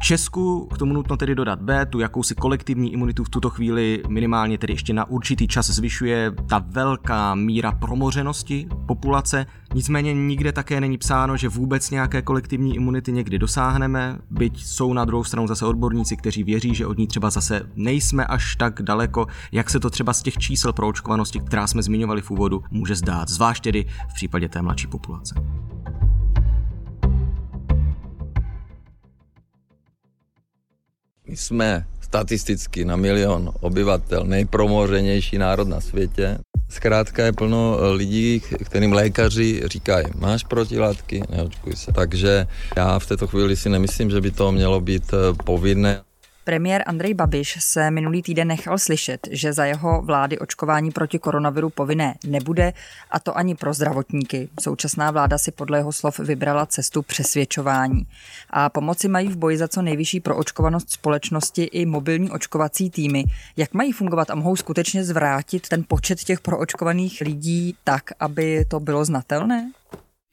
Česku 0.04 0.66
k 0.74 0.78
tomu 0.78 0.94
nutno 0.94 1.18
tedy 1.18 1.36
dodat 1.36 1.62
B, 1.62 1.86
tu 1.86 2.00
jakousi 2.00 2.36
kolektivní 2.36 2.94
imunitu 2.94 3.24
v 3.24 3.30
tuto 3.30 3.50
chvíli 3.50 4.04
minimálně 4.08 4.58
tedy 4.58 4.74
ještě 4.74 4.94
na 4.94 5.06
určitý 5.10 5.48
čas 5.48 5.70
zvyšuje 5.70 6.32
ta 6.50 6.60
velká 6.68 7.36
míra 7.36 7.72
promořenosti 7.72 8.68
populace. 8.88 9.46
Nicméně 9.74 10.14
nikde 10.14 10.52
také 10.52 10.82
není 10.82 10.98
psáno, 10.98 11.38
že 11.38 11.50
vůbec 11.50 11.90
nějaké 11.90 12.22
kolektivní 12.22 12.76
imunity 12.76 13.12
někdy 13.12 13.40
dosáhneme, 13.40 14.18
byť 14.30 14.66
jsou 14.66 14.94
na 14.94 15.06
druhou 15.06 15.24
stranu 15.24 15.48
zase 15.48 15.66
odborníci, 15.66 16.18
kteří 16.18 16.44
věří, 16.44 16.76
že 16.76 16.88
od 16.88 16.98
ní 16.98 17.08
třeba 17.08 17.30
zase 17.30 17.70
nejsme 17.76 18.26
až 18.26 18.56
tak 18.56 18.82
daleko, 18.82 19.28
jak 19.52 19.70
se 19.70 19.80
to 19.80 19.90
třeba 19.90 20.14
z 20.14 20.22
těch 20.22 20.38
čísel 20.38 20.74
pro 20.74 20.88
očkovanosti, 20.88 21.40
která 21.40 21.68
jsme 21.68 21.84
zmiňovali 21.84 22.22
v 22.22 22.32
úvodu, 22.32 22.64
může 22.72 22.96
zdát, 22.96 23.30
zvlášť 23.30 23.64
tedy 23.64 23.86
v 24.10 24.14
případě 24.14 24.50
té 24.50 24.62
mladší 24.62 24.88
populace. 24.88 25.36
Jsme 31.38 31.86
statisticky 32.02 32.86
na 32.86 32.96
milion 32.96 33.52
obyvatel 33.60 34.24
nejpromořenější 34.24 35.38
národ 35.38 35.68
na 35.68 35.82
světě. 35.82 36.38
Zkrátka 36.70 37.26
je 37.26 37.32
plno 37.32 37.78
lidí, 37.94 38.40
kterým 38.40 38.94
lékaři 38.94 39.62
říkají, 39.66 40.06
máš 40.20 40.44
protilátky, 40.44 41.24
neočkuj 41.30 41.76
se. 41.76 41.92
Takže 41.92 42.48
já 42.78 43.00
v 43.00 43.06
této 43.06 43.28
chvíli 43.28 43.56
si 43.56 43.70
nemyslím, 43.70 44.10
že 44.10 44.22
by 44.22 44.32
to 44.32 44.52
mělo 44.52 44.82
být 44.82 45.12
povinné. 45.46 46.02
Premiér 46.46 46.84
Andrej 46.86 47.14
Babiš 47.14 47.58
se 47.60 47.92
minulý 47.92 48.22
týden 48.22 48.48
nechal 48.48 48.78
slyšet, 48.78 49.28
že 49.32 49.54
za 49.54 49.66
jeho 49.66 50.02
vlády 50.02 50.40
očkování 50.40 50.92
proti 50.92 51.20
koronaviru 51.20 51.70
povinné 51.70 52.16
nebude, 52.28 52.74
a 53.12 53.20
to 53.20 53.38
ani 53.38 53.56
pro 53.56 53.74
zdravotníky. 53.74 54.50
Současná 54.62 55.12
vláda 55.12 55.38
si 55.38 55.52
podle 55.52 55.78
jeho 55.78 55.92
slov 55.92 56.20
vybrala 56.20 56.66
cestu 56.66 57.02
přesvědčování. 57.02 58.08
A 58.50 58.70
pomoci 58.70 59.08
mají 59.08 59.28
v 59.28 59.38
boji 59.38 59.58
za 59.58 59.68
co 59.68 59.82
nejvyšší 59.82 60.20
proočkovanost 60.20 60.92
společnosti 60.92 61.64
i 61.64 61.86
mobilní 61.86 62.32
očkovací 62.32 62.90
týmy. 62.90 63.24
Jak 63.58 63.74
mají 63.74 63.92
fungovat 63.92 64.30
a 64.30 64.36
mohou 64.36 64.56
skutečně 64.56 65.04
zvrátit 65.04 65.68
ten 65.68 65.84
počet 65.88 66.20
těch 66.20 66.40
proočkovaných 66.40 67.22
lidí 67.22 67.76
tak, 67.84 68.04
aby 68.20 68.66
to 68.66 68.80
bylo 68.80 69.06
znatelné? 69.06 69.72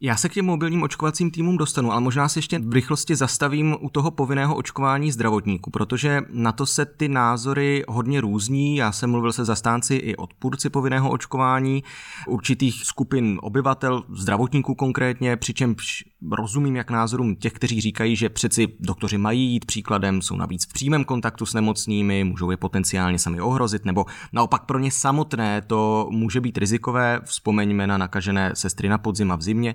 Já 0.02 0.16
se 0.16 0.28
k 0.28 0.32
těm 0.32 0.44
mobilním 0.44 0.82
očkovacím 0.82 1.30
týmům 1.30 1.56
dostanu, 1.56 1.92
ale 1.92 2.00
možná 2.00 2.28
si 2.28 2.38
ještě 2.38 2.58
v 2.58 2.72
rychlosti 2.72 3.16
zastavím 3.16 3.76
u 3.80 3.90
toho 3.90 4.10
povinného 4.10 4.54
očkování 4.54 5.12
zdravotníků, 5.12 5.70
protože 5.70 6.20
na 6.32 6.52
to 6.52 6.66
se 6.66 6.84
ty 6.84 7.08
názory 7.08 7.84
hodně 7.88 8.20
různí. 8.20 8.76
Já 8.76 8.92
jsem 8.92 9.10
mluvil 9.10 9.32
se 9.32 9.44
zastánci 9.44 9.94
i 9.94 10.16
odpůrci 10.16 10.70
povinného 10.70 11.10
očkování 11.10 11.84
určitých 12.26 12.84
skupin 12.84 13.38
obyvatel, 13.42 14.04
zdravotníků 14.08 14.74
konkrétně, 14.74 15.36
přičemž 15.36 16.04
rozumím 16.32 16.76
jak 16.76 16.90
názorům 16.90 17.36
těch, 17.36 17.52
kteří 17.52 17.80
říkají, 17.80 18.16
že 18.16 18.28
přeci 18.28 18.68
doktoři 18.80 19.18
mají 19.18 19.52
jít 19.52 19.64
příkladem, 19.64 20.22
jsou 20.22 20.36
navíc 20.36 20.66
v 20.66 20.72
přímém 20.72 21.04
kontaktu 21.04 21.46
s 21.46 21.54
nemocnými, 21.54 22.24
můžou 22.24 22.50
je 22.50 22.56
potenciálně 22.56 23.18
sami 23.18 23.40
ohrozit, 23.40 23.84
nebo 23.84 24.06
naopak 24.32 24.64
pro 24.64 24.78
ně 24.78 24.90
samotné 24.90 25.62
to 25.62 26.08
může 26.10 26.40
být 26.40 26.58
rizikové. 26.58 27.20
Vzpomeňme 27.24 27.86
na 27.86 27.98
nakažené 27.98 28.50
sestry 28.54 28.88
na 28.88 28.98
podzim 28.98 29.32
a 29.32 29.36
v 29.36 29.42
zimě. 29.42 29.74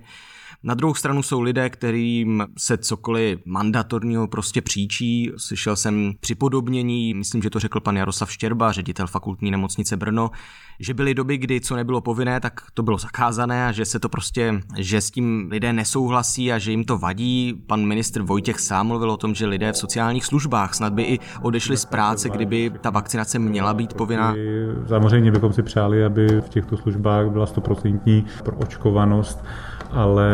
Na 0.67 0.74
druhou 0.74 0.93
stranu 0.93 1.24
jsou 1.24 1.41
lidé, 1.41 1.69
kterým 1.69 2.43
se 2.57 2.77
cokoliv 2.77 3.39
mandatorního 3.45 4.27
prostě 4.27 4.62
příčí. 4.62 5.31
Slyšel 5.38 5.75
jsem 5.75 6.13
připodobnění, 6.19 7.13
myslím, 7.13 7.41
že 7.41 7.50
to 7.50 7.60
řekl 7.60 7.79
pan 7.79 7.98
Jaroslav 7.98 8.31
Štěrba, 8.31 8.72
ředitel 8.72 9.07
fakultní 9.07 9.51
nemocnice 9.51 9.98
Brno, 9.98 10.31
že 10.79 10.93
byly 10.93 11.13
doby, 11.13 11.38
kdy 11.38 11.62
co 11.62 11.75
nebylo 11.75 12.01
povinné, 12.01 12.39
tak 12.39 12.62
to 12.74 12.84
bylo 12.84 12.98
zakázané 12.98 13.67
a 13.67 13.72
že 13.72 13.86
se 13.86 14.00
to 14.00 14.10
prostě, 14.10 14.62
že 14.77 15.01
s 15.01 15.12
tím 15.12 15.48
lidé 15.51 15.74
nesouhlasí 15.74 16.51
a 16.51 16.57
že 16.57 16.72
jim 16.72 16.84
to 16.84 16.98
vadí. 16.98 17.53
Pan 17.67 17.86
ministr 17.86 18.22
Vojtěch 18.22 18.60
sám 18.60 18.88
mluvil 18.88 19.12
o 19.12 19.17
tom, 19.17 19.36
že 19.36 19.45
lidé 19.45 19.72
v 19.72 19.77
sociálních 19.77 20.25
službách 20.25 20.74
snad 20.74 20.93
by 20.93 21.03
i 21.03 21.19
odešli 21.41 21.77
z 21.77 21.86
práce, 21.86 22.29
kdyby 22.29 22.72
ta 22.81 22.89
vakcinace 22.89 23.39
měla 23.39 23.74
být 23.74 23.93
povinná. 23.93 24.36
Samozřejmě 24.88 25.31
bychom 25.31 25.53
si 25.53 25.63
přáli, 25.63 26.05
aby 26.05 26.27
v 26.41 26.50
těchto 26.50 26.77
službách 26.77 27.29
byla 27.29 27.45
stoprocentní 27.45 28.25
proočkovanost 28.43 29.39
ale 29.92 30.30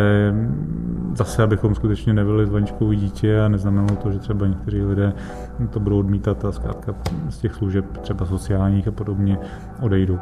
zase, 1.16 1.44
abychom 1.44 1.76
skutečně 1.76 2.14
nebyli 2.14 2.46
zvaničkou 2.46 2.92
dítě 2.92 3.42
a 3.42 3.48
neznamenalo 3.48 3.96
to, 3.96 4.12
že 4.12 4.20
třeba 4.20 4.48
někteří 4.48 4.82
lidé 4.82 5.14
to 5.70 5.80
budou 5.80 6.00
odmítat 6.00 6.46
a 6.46 6.52
zkrátka 6.52 6.96
z 7.30 7.38
těch 7.38 7.54
služeb 7.54 7.98
třeba 7.98 8.26
sociálních 8.26 8.88
a 8.88 8.92
podobně 8.92 9.38
odejdou. 9.82 10.20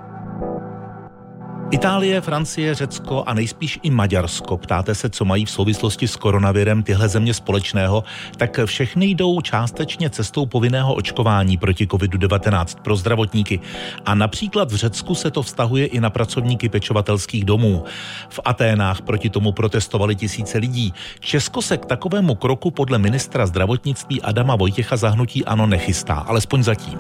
Itálie, 1.72 2.22
Francie, 2.22 2.76
Řecko 2.76 3.24
a 3.28 3.34
nejspíš 3.34 3.80
i 3.84 3.90
Maďarsko. 3.90 4.58
Ptáte 4.58 4.96
se, 4.96 5.10
co 5.10 5.26
mají 5.26 5.46
v 5.46 5.52
souvislosti 5.52 6.08
s 6.08 6.16
koronavirem 6.16 6.84
tyhle 6.84 7.10
země 7.10 7.34
společného, 7.34 8.04
tak 8.38 8.60
všechny 8.66 9.06
jdou 9.06 9.42
částečně 9.42 10.10
cestou 10.10 10.46
povinného 10.46 10.94
očkování 10.94 11.58
proti 11.58 11.86
COVID-19 11.86 12.82
pro 12.82 12.96
zdravotníky. 12.96 13.60
A 14.06 14.16
například 14.16 14.72
v 14.72 14.76
Řecku 14.76 15.16
se 15.16 15.32
to 15.32 15.42
vztahuje 15.42 15.86
i 15.86 16.00
na 16.00 16.10
pracovníky 16.10 16.70
pečovatelských 16.70 17.46
domů. 17.46 17.84
V 18.30 18.40
Aténách 18.46 19.02
proti 19.02 19.30
tomu 19.30 19.52
protestovali 19.52 20.16
tisíce 20.16 20.58
lidí. 20.58 20.94
Česko 21.20 21.62
se 21.62 21.78
k 21.78 21.86
takovému 21.86 22.36
kroku 22.36 22.72
podle 22.72 22.98
ministra 22.98 23.46
zdravotnictví 23.46 24.22
Adama 24.22 24.56
Vojtěcha 24.56 24.98
zahnutí 24.98 25.46
ano 25.46 25.68
nechystá, 25.68 26.16
alespoň 26.16 26.64
zatím 26.64 27.00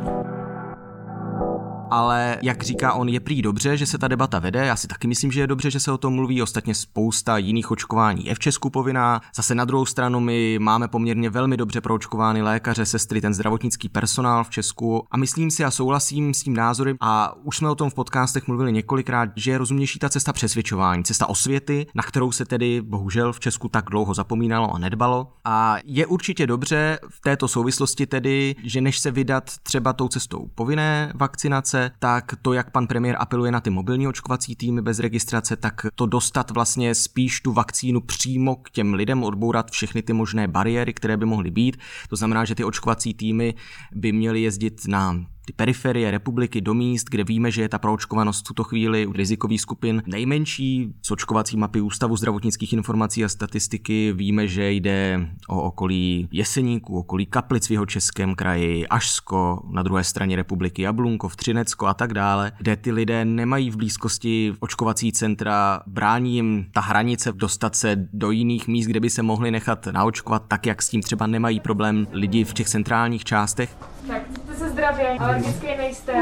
ale 1.91 2.37
jak 2.41 2.63
říká 2.63 2.93
on, 2.93 3.09
je 3.09 3.19
prý 3.19 3.41
dobře, 3.41 3.77
že 3.77 3.85
se 3.85 3.97
ta 3.97 4.07
debata 4.07 4.39
vede. 4.39 4.65
Já 4.65 4.75
si 4.75 4.87
taky 4.87 5.07
myslím, 5.07 5.31
že 5.31 5.41
je 5.41 5.47
dobře, 5.47 5.71
že 5.71 5.79
se 5.79 5.91
o 5.91 5.97
tom 5.97 6.13
mluví. 6.13 6.41
Ostatně 6.41 6.75
spousta 6.75 7.37
jiných 7.37 7.71
očkování 7.71 8.25
je 8.25 8.35
v 8.35 8.39
Česku 8.39 8.69
povinná. 8.69 9.21
Zase 9.35 9.55
na 9.55 9.65
druhou 9.65 9.85
stranu 9.85 10.19
my 10.19 10.59
máme 10.59 10.87
poměrně 10.87 11.29
velmi 11.29 11.57
dobře 11.57 11.81
proočkovány 11.81 12.41
lékaře, 12.41 12.85
sestry, 12.85 13.21
ten 13.21 13.33
zdravotnický 13.33 13.89
personál 13.89 14.43
v 14.43 14.49
Česku. 14.49 15.03
A 15.11 15.17
myslím 15.17 15.51
si 15.51 15.63
a 15.63 15.71
souhlasím 15.71 16.33
s 16.33 16.43
tím 16.43 16.53
názorem, 16.53 16.97
a 17.01 17.35
už 17.43 17.57
jsme 17.57 17.69
o 17.69 17.75
tom 17.75 17.89
v 17.89 17.93
podcastech 17.93 18.47
mluvili 18.47 18.73
několikrát, 18.73 19.29
že 19.35 19.51
je 19.51 19.57
rozumnější 19.57 19.99
ta 19.99 20.09
cesta 20.09 20.33
přesvědčování, 20.33 21.03
cesta 21.03 21.29
osvěty, 21.29 21.87
na 21.95 22.03
kterou 22.03 22.31
se 22.31 22.45
tedy 22.45 22.81
bohužel 22.81 23.33
v 23.33 23.39
Česku 23.39 23.69
tak 23.69 23.85
dlouho 23.89 24.13
zapomínalo 24.13 24.75
a 24.75 24.77
nedbalo. 24.77 25.33
A 25.45 25.77
je 25.83 26.05
určitě 26.05 26.47
dobře 26.47 26.99
v 27.09 27.21
této 27.21 27.47
souvislosti 27.47 28.07
tedy, 28.07 28.55
že 28.63 28.81
než 28.81 28.99
se 28.99 29.11
vydat 29.11 29.43
třeba 29.63 29.93
tou 29.93 30.07
cestou 30.07 30.47
povinné 30.55 31.11
vakcinace, 31.15 31.78
registrace, 31.79 31.95
tak 31.99 32.35
to, 32.41 32.53
jak 32.53 32.71
pan 32.71 32.87
premiér 32.87 33.15
apeluje 33.19 33.51
na 33.51 33.61
ty 33.61 33.69
mobilní 33.69 34.07
očkovací 34.07 34.55
týmy 34.55 34.81
bez 34.81 34.99
registrace, 34.99 35.55
tak 35.55 35.85
to 35.95 36.05
dostat 36.05 36.51
vlastně 36.51 36.95
spíš 36.95 37.41
tu 37.41 37.53
vakcínu 37.53 38.01
přímo 38.01 38.55
k 38.55 38.69
těm 38.69 38.93
lidem, 38.93 39.23
odbourat 39.23 39.71
všechny 39.71 40.01
ty 40.01 40.13
možné 40.13 40.47
bariéry, 40.47 40.93
které 40.93 41.17
by 41.17 41.25
mohly 41.25 41.51
být. 41.51 41.77
To 42.09 42.15
znamená, 42.15 42.45
že 42.45 42.55
ty 42.55 42.63
očkovací 42.63 43.13
týmy 43.13 43.53
by 43.95 44.11
měly 44.11 44.41
jezdit 44.41 44.87
na 44.87 45.25
ty 45.49 45.53
periferie 45.53 46.11
republiky 46.11 46.61
do 46.61 46.73
míst, 46.73 47.09
kde 47.09 47.23
víme, 47.23 47.51
že 47.51 47.61
je 47.61 47.69
ta 47.69 47.77
proočkovanost 47.79 48.39
v 48.39 48.47
tuto 48.47 48.63
chvíli 48.63 49.05
u 49.05 49.11
rizikových 49.11 49.61
skupin 49.61 50.03
nejmenší. 50.05 50.93
Z 51.01 51.11
očkovací 51.11 51.57
mapy 51.57 51.81
Ústavu 51.81 52.17
zdravotnických 52.17 52.73
informací 52.73 53.25
a 53.25 53.29
statistiky 53.29 54.13
víme, 54.13 54.47
že 54.47 54.71
jde 54.71 55.29
o 55.47 55.61
okolí 55.61 56.27
Jeseníku, 56.31 56.97
okolí 56.97 57.25
Kaplic 57.25 57.67
v 57.67 57.71
jeho 57.71 57.85
českém 57.85 58.35
kraji, 58.35 58.87
Ašsko, 58.87 59.63
na 59.71 59.83
druhé 59.83 60.03
straně 60.03 60.35
republiky 60.35 60.81
Jablunkov, 60.81 61.35
Třinecko 61.35 61.87
a 61.87 61.93
tak 61.93 62.13
dále, 62.13 62.51
kde 62.57 62.75
ty 62.75 62.91
lidé 62.91 63.25
nemají 63.25 63.71
v 63.71 63.77
blízkosti 63.77 64.53
očkovací 64.59 65.11
centra, 65.11 65.81
brání 65.87 66.35
jim 66.35 66.65
ta 66.71 66.81
hranice 66.81 67.31
dostat 67.31 67.75
se 67.75 68.07
do 68.13 68.31
jiných 68.31 68.67
míst, 68.67 68.87
kde 68.87 68.99
by 68.99 69.09
se 69.09 69.23
mohli 69.23 69.51
nechat 69.51 69.87
naočkovat 69.87 70.43
tak, 70.47 70.65
jak 70.65 70.81
s 70.81 70.89
tím 70.89 71.01
třeba 71.01 71.27
nemají 71.27 71.59
problém 71.59 72.07
lidi 72.11 72.43
v 72.43 72.53
těch 72.53 72.69
centrálních 72.69 73.23
částech. 73.23 73.77
Tak, 74.07 74.21
se 74.59 74.69
zdravě, 74.69 75.17
alergický 75.19 75.67
nejste. 75.77 76.13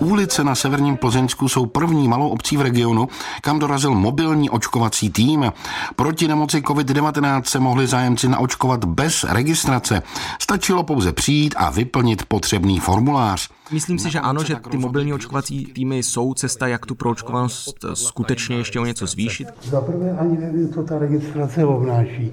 Ulice 0.00 0.44
na 0.44 0.54
severním 0.54 0.96
Plzeňsku 0.96 1.48
jsou 1.48 1.66
první 1.66 2.08
malou 2.08 2.28
obcí 2.28 2.56
v 2.56 2.60
regionu, 2.60 3.08
kam 3.42 3.58
dorazil 3.58 3.94
mobilní 3.94 4.50
očkovací 4.50 5.10
tým. 5.10 5.52
Proti 5.96 6.28
nemoci 6.28 6.60
COVID-19 6.60 7.42
se 7.42 7.60
mohli 7.60 7.86
zájemci 7.86 8.28
naočkovat 8.28 8.84
bez 8.84 9.24
registrace. 9.24 10.02
Stačilo 10.40 10.82
pouze 10.82 11.12
přijít 11.12 11.54
a 11.58 11.70
vyplnit 11.70 12.26
potřebný 12.26 12.80
formulář. 12.80 13.48
Myslím 13.72 13.98
si, 13.98 14.10
že 14.10 14.20
ano, 14.20 14.44
že 14.44 14.56
ty 14.70 14.76
mobilní 14.76 15.12
očkovací 15.12 15.66
týmy 15.66 16.02
jsou 16.02 16.34
cesta, 16.34 16.66
jak 16.66 16.86
tu 16.86 16.94
proočkovanost 16.94 17.84
skutečně 17.94 18.56
ještě 18.56 18.80
o 18.80 18.84
něco 18.84 19.06
zvýšit. 19.06 19.48
Za 19.62 19.80
prvé 19.80 20.16
ani 20.18 20.38
nevím, 20.38 20.72
co 20.72 20.82
ta 20.82 20.98
registrace 20.98 21.64
obnáší. 21.64 22.32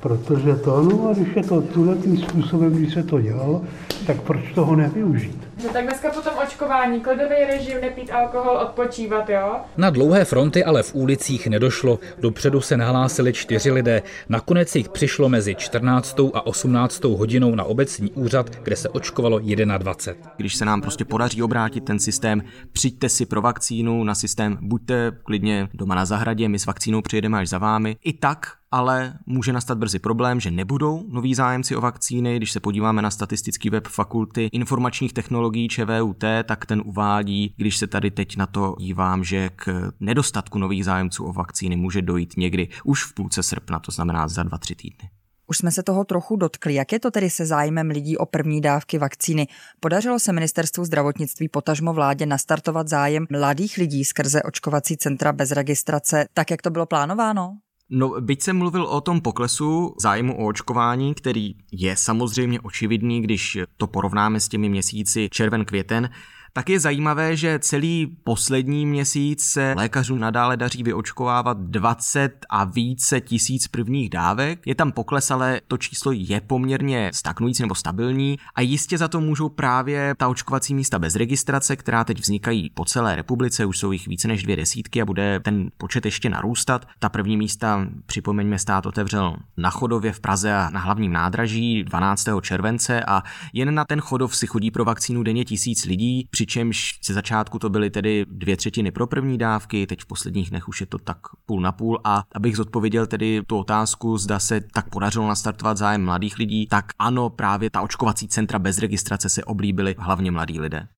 Protože 0.00 0.54
to, 0.54 0.82
no 0.82 1.08
a 1.08 1.12
když 1.12 1.36
je 1.36 1.42
to 1.42 1.62
tímhle 1.62 1.96
tím 1.96 2.16
způsobem, 2.16 2.72
když 2.72 2.94
se 2.94 3.02
to 3.02 3.20
dělalo, 3.20 3.62
tak 4.06 4.22
proč 4.22 4.52
toho 4.54 4.76
nevyužít? 4.76 5.51
Že 5.58 5.68
tak 5.68 5.84
dneska 5.84 6.10
po 6.10 6.20
tom 6.20 6.32
očkování, 6.46 7.00
klidový 7.00 7.44
režim, 7.48 7.80
nepít 7.80 8.10
alkohol, 8.10 8.56
odpočívat, 8.56 9.28
jo? 9.28 9.56
Na 9.76 9.90
dlouhé 9.90 10.24
fronty 10.24 10.64
ale 10.64 10.82
v 10.82 10.94
ulicích 10.94 11.46
nedošlo. 11.46 11.98
Dopředu 12.18 12.60
se 12.60 12.76
nahlásili 12.76 13.32
čtyři 13.32 13.70
lidé. 13.70 14.02
Nakonec 14.28 14.76
jich 14.76 14.88
přišlo 14.88 15.28
mezi 15.28 15.54
14. 15.54 16.20
a 16.34 16.46
18. 16.46 17.04
hodinou 17.04 17.54
na 17.54 17.64
obecní 17.64 18.12
úřad, 18.12 18.50
kde 18.62 18.76
se 18.76 18.88
očkovalo 18.88 19.38
21. 19.78 20.32
Když 20.36 20.56
se 20.56 20.64
nám 20.64 20.80
prostě 20.80 21.04
podaří 21.04 21.42
obrátit 21.42 21.84
ten 21.84 21.98
systém, 21.98 22.42
přijďte 22.72 23.08
si 23.08 23.26
pro 23.26 23.42
vakcínu 23.42 24.04
na 24.04 24.14
systém, 24.14 24.58
buďte 24.60 25.12
klidně 25.24 25.68
doma 25.74 25.94
na 25.94 26.04
zahradě, 26.04 26.48
my 26.48 26.58
s 26.58 26.66
vakcínou 26.66 27.02
přijedeme 27.02 27.38
až 27.38 27.48
za 27.48 27.58
vámi. 27.58 27.96
I 28.04 28.12
tak 28.12 28.46
ale 28.72 29.14
může 29.26 29.52
nastat 29.52 29.78
brzy 29.78 29.98
problém, 29.98 30.40
že 30.40 30.50
nebudou 30.50 31.04
noví 31.08 31.34
zájemci 31.34 31.76
o 31.76 31.80
vakcíny. 31.80 32.36
Když 32.36 32.52
se 32.52 32.60
podíváme 32.60 33.02
na 33.02 33.10
statistický 33.10 33.70
web 33.70 33.88
fakulty 33.88 34.48
informačních 34.52 35.12
technologií 35.12 35.42
ČVUT, 35.68 36.24
tak 36.44 36.66
ten 36.66 36.82
uvádí, 36.84 37.54
když 37.56 37.76
se 37.76 37.86
tady 37.86 38.10
teď 38.10 38.36
na 38.36 38.46
to 38.46 38.76
dívám, 38.78 39.24
že 39.24 39.50
k 39.56 39.92
nedostatku 40.00 40.58
nových 40.58 40.84
zájemců 40.84 41.24
o 41.24 41.32
vakcíny 41.32 41.76
může 41.76 42.02
dojít 42.02 42.34
někdy 42.36 42.68
už 42.84 43.04
v 43.04 43.14
půlce 43.14 43.42
srpna, 43.42 43.78
to 43.78 43.92
znamená 43.92 44.28
za 44.28 44.42
dva, 44.42 44.58
tři 44.58 44.74
týdny. 44.74 45.10
Už 45.46 45.58
jsme 45.58 45.70
se 45.70 45.82
toho 45.82 46.04
trochu 46.04 46.36
dotkli. 46.36 46.74
Jak 46.74 46.92
je 46.92 47.00
to 47.00 47.10
tedy 47.10 47.30
se 47.30 47.46
zájmem 47.46 47.90
lidí 47.90 48.16
o 48.16 48.26
první 48.26 48.60
dávky 48.60 48.98
vakcíny? 48.98 49.46
Podařilo 49.80 50.18
se 50.18 50.32
ministerstvu 50.32 50.84
zdravotnictví 50.84 51.48
potažmo 51.48 51.92
vládě 51.92 52.26
nastartovat 52.26 52.88
zájem 52.88 53.26
mladých 53.30 53.76
lidí 53.76 54.04
skrze 54.04 54.42
očkovací 54.42 54.96
centra 54.96 55.32
bez 55.32 55.50
registrace, 55.50 56.26
tak 56.34 56.50
jak 56.50 56.62
to 56.62 56.70
bylo 56.70 56.86
plánováno? 56.86 57.58
No, 57.94 58.20
byť 58.20 58.42
jsem 58.42 58.58
mluvil 58.58 58.84
o 58.84 59.00
tom 59.00 59.20
poklesu 59.20 59.94
zájmu 60.00 60.38
o 60.38 60.46
očkování, 60.46 61.14
který 61.14 61.54
je 61.72 61.96
samozřejmě 61.96 62.60
očividný, 62.60 63.22
když 63.22 63.58
to 63.76 63.86
porovnáme 63.86 64.40
s 64.40 64.48
těmi 64.48 64.68
měsíci 64.68 65.28
červen-květen, 65.32 66.10
tak 66.52 66.68
je 66.68 66.80
zajímavé, 66.80 67.36
že 67.36 67.58
celý 67.58 68.16
poslední 68.24 68.86
měsíc 68.86 69.44
se 69.44 69.74
lékařům 69.76 70.18
nadále 70.18 70.56
daří 70.56 70.82
vyočkovávat 70.82 71.58
20 71.58 72.46
a 72.50 72.64
více 72.64 73.20
tisíc 73.20 73.68
prvních 73.68 74.10
dávek. 74.10 74.66
Je 74.66 74.74
tam 74.74 74.92
pokles, 74.92 75.30
ale 75.30 75.60
to 75.68 75.76
číslo 75.76 76.12
je 76.12 76.40
poměrně 76.40 77.10
stagnující 77.14 77.62
nebo 77.62 77.74
stabilní 77.74 78.38
a 78.54 78.60
jistě 78.60 78.98
za 78.98 79.08
to 79.08 79.20
můžou 79.20 79.48
právě 79.48 80.14
ta 80.18 80.28
očkovací 80.28 80.74
místa 80.74 80.98
bez 80.98 81.16
registrace, 81.16 81.76
která 81.76 82.04
teď 82.04 82.20
vznikají 82.20 82.70
po 82.74 82.84
celé 82.84 83.16
republice, 83.16 83.64
už 83.64 83.78
jsou 83.78 83.92
jich 83.92 84.08
více 84.08 84.28
než 84.28 84.42
dvě 84.42 84.56
desítky 84.56 85.02
a 85.02 85.04
bude 85.04 85.40
ten 85.40 85.70
počet 85.76 86.04
ještě 86.04 86.28
narůstat. 86.28 86.86
Ta 86.98 87.08
první 87.08 87.36
místa, 87.36 87.86
připomeňme, 88.06 88.58
stát 88.58 88.86
otevřel 88.86 89.36
na 89.56 89.70
Chodově 89.70 90.12
v 90.12 90.20
Praze 90.20 90.54
a 90.54 90.70
na 90.70 90.80
hlavním 90.80 91.12
nádraží 91.12 91.84
12. 91.84 92.24
července 92.42 93.04
a 93.04 93.22
jen 93.52 93.74
na 93.74 93.84
ten 93.84 94.00
Chodov 94.00 94.36
si 94.36 94.46
chodí 94.46 94.70
pro 94.70 94.84
vakcínu 94.84 95.22
denně 95.22 95.44
tisíc 95.44 95.84
lidí 95.84 96.28
přičemž 96.42 96.98
ze 97.04 97.14
začátku 97.14 97.58
to 97.58 97.70
byly 97.70 97.90
tedy 97.90 98.26
dvě 98.28 98.56
třetiny 98.56 98.90
pro 98.90 99.06
první 99.06 99.38
dávky, 99.38 99.86
teď 99.86 100.00
v 100.00 100.06
posledních 100.06 100.50
dnech 100.50 100.68
už 100.68 100.80
je 100.80 100.86
to 100.86 100.98
tak 100.98 101.18
půl 101.46 101.60
na 101.60 101.72
půl 101.72 102.00
a 102.04 102.22
abych 102.34 102.56
zodpověděl 102.56 103.06
tedy 103.06 103.42
tu 103.46 103.58
otázku, 103.58 104.18
zda 104.18 104.38
se 104.38 104.60
tak 104.60 104.90
podařilo 104.90 105.28
nastartovat 105.28 105.76
zájem 105.76 106.04
mladých 106.04 106.38
lidí, 106.38 106.66
tak 106.66 106.84
ano, 106.98 107.30
právě 107.30 107.70
ta 107.70 107.80
očkovací 107.82 108.28
centra 108.28 108.58
bez 108.58 108.78
registrace 108.78 109.28
se 109.28 109.44
oblíbily 109.44 109.94
hlavně 109.98 110.30
mladí 110.30 110.60
lidé. 110.60 110.88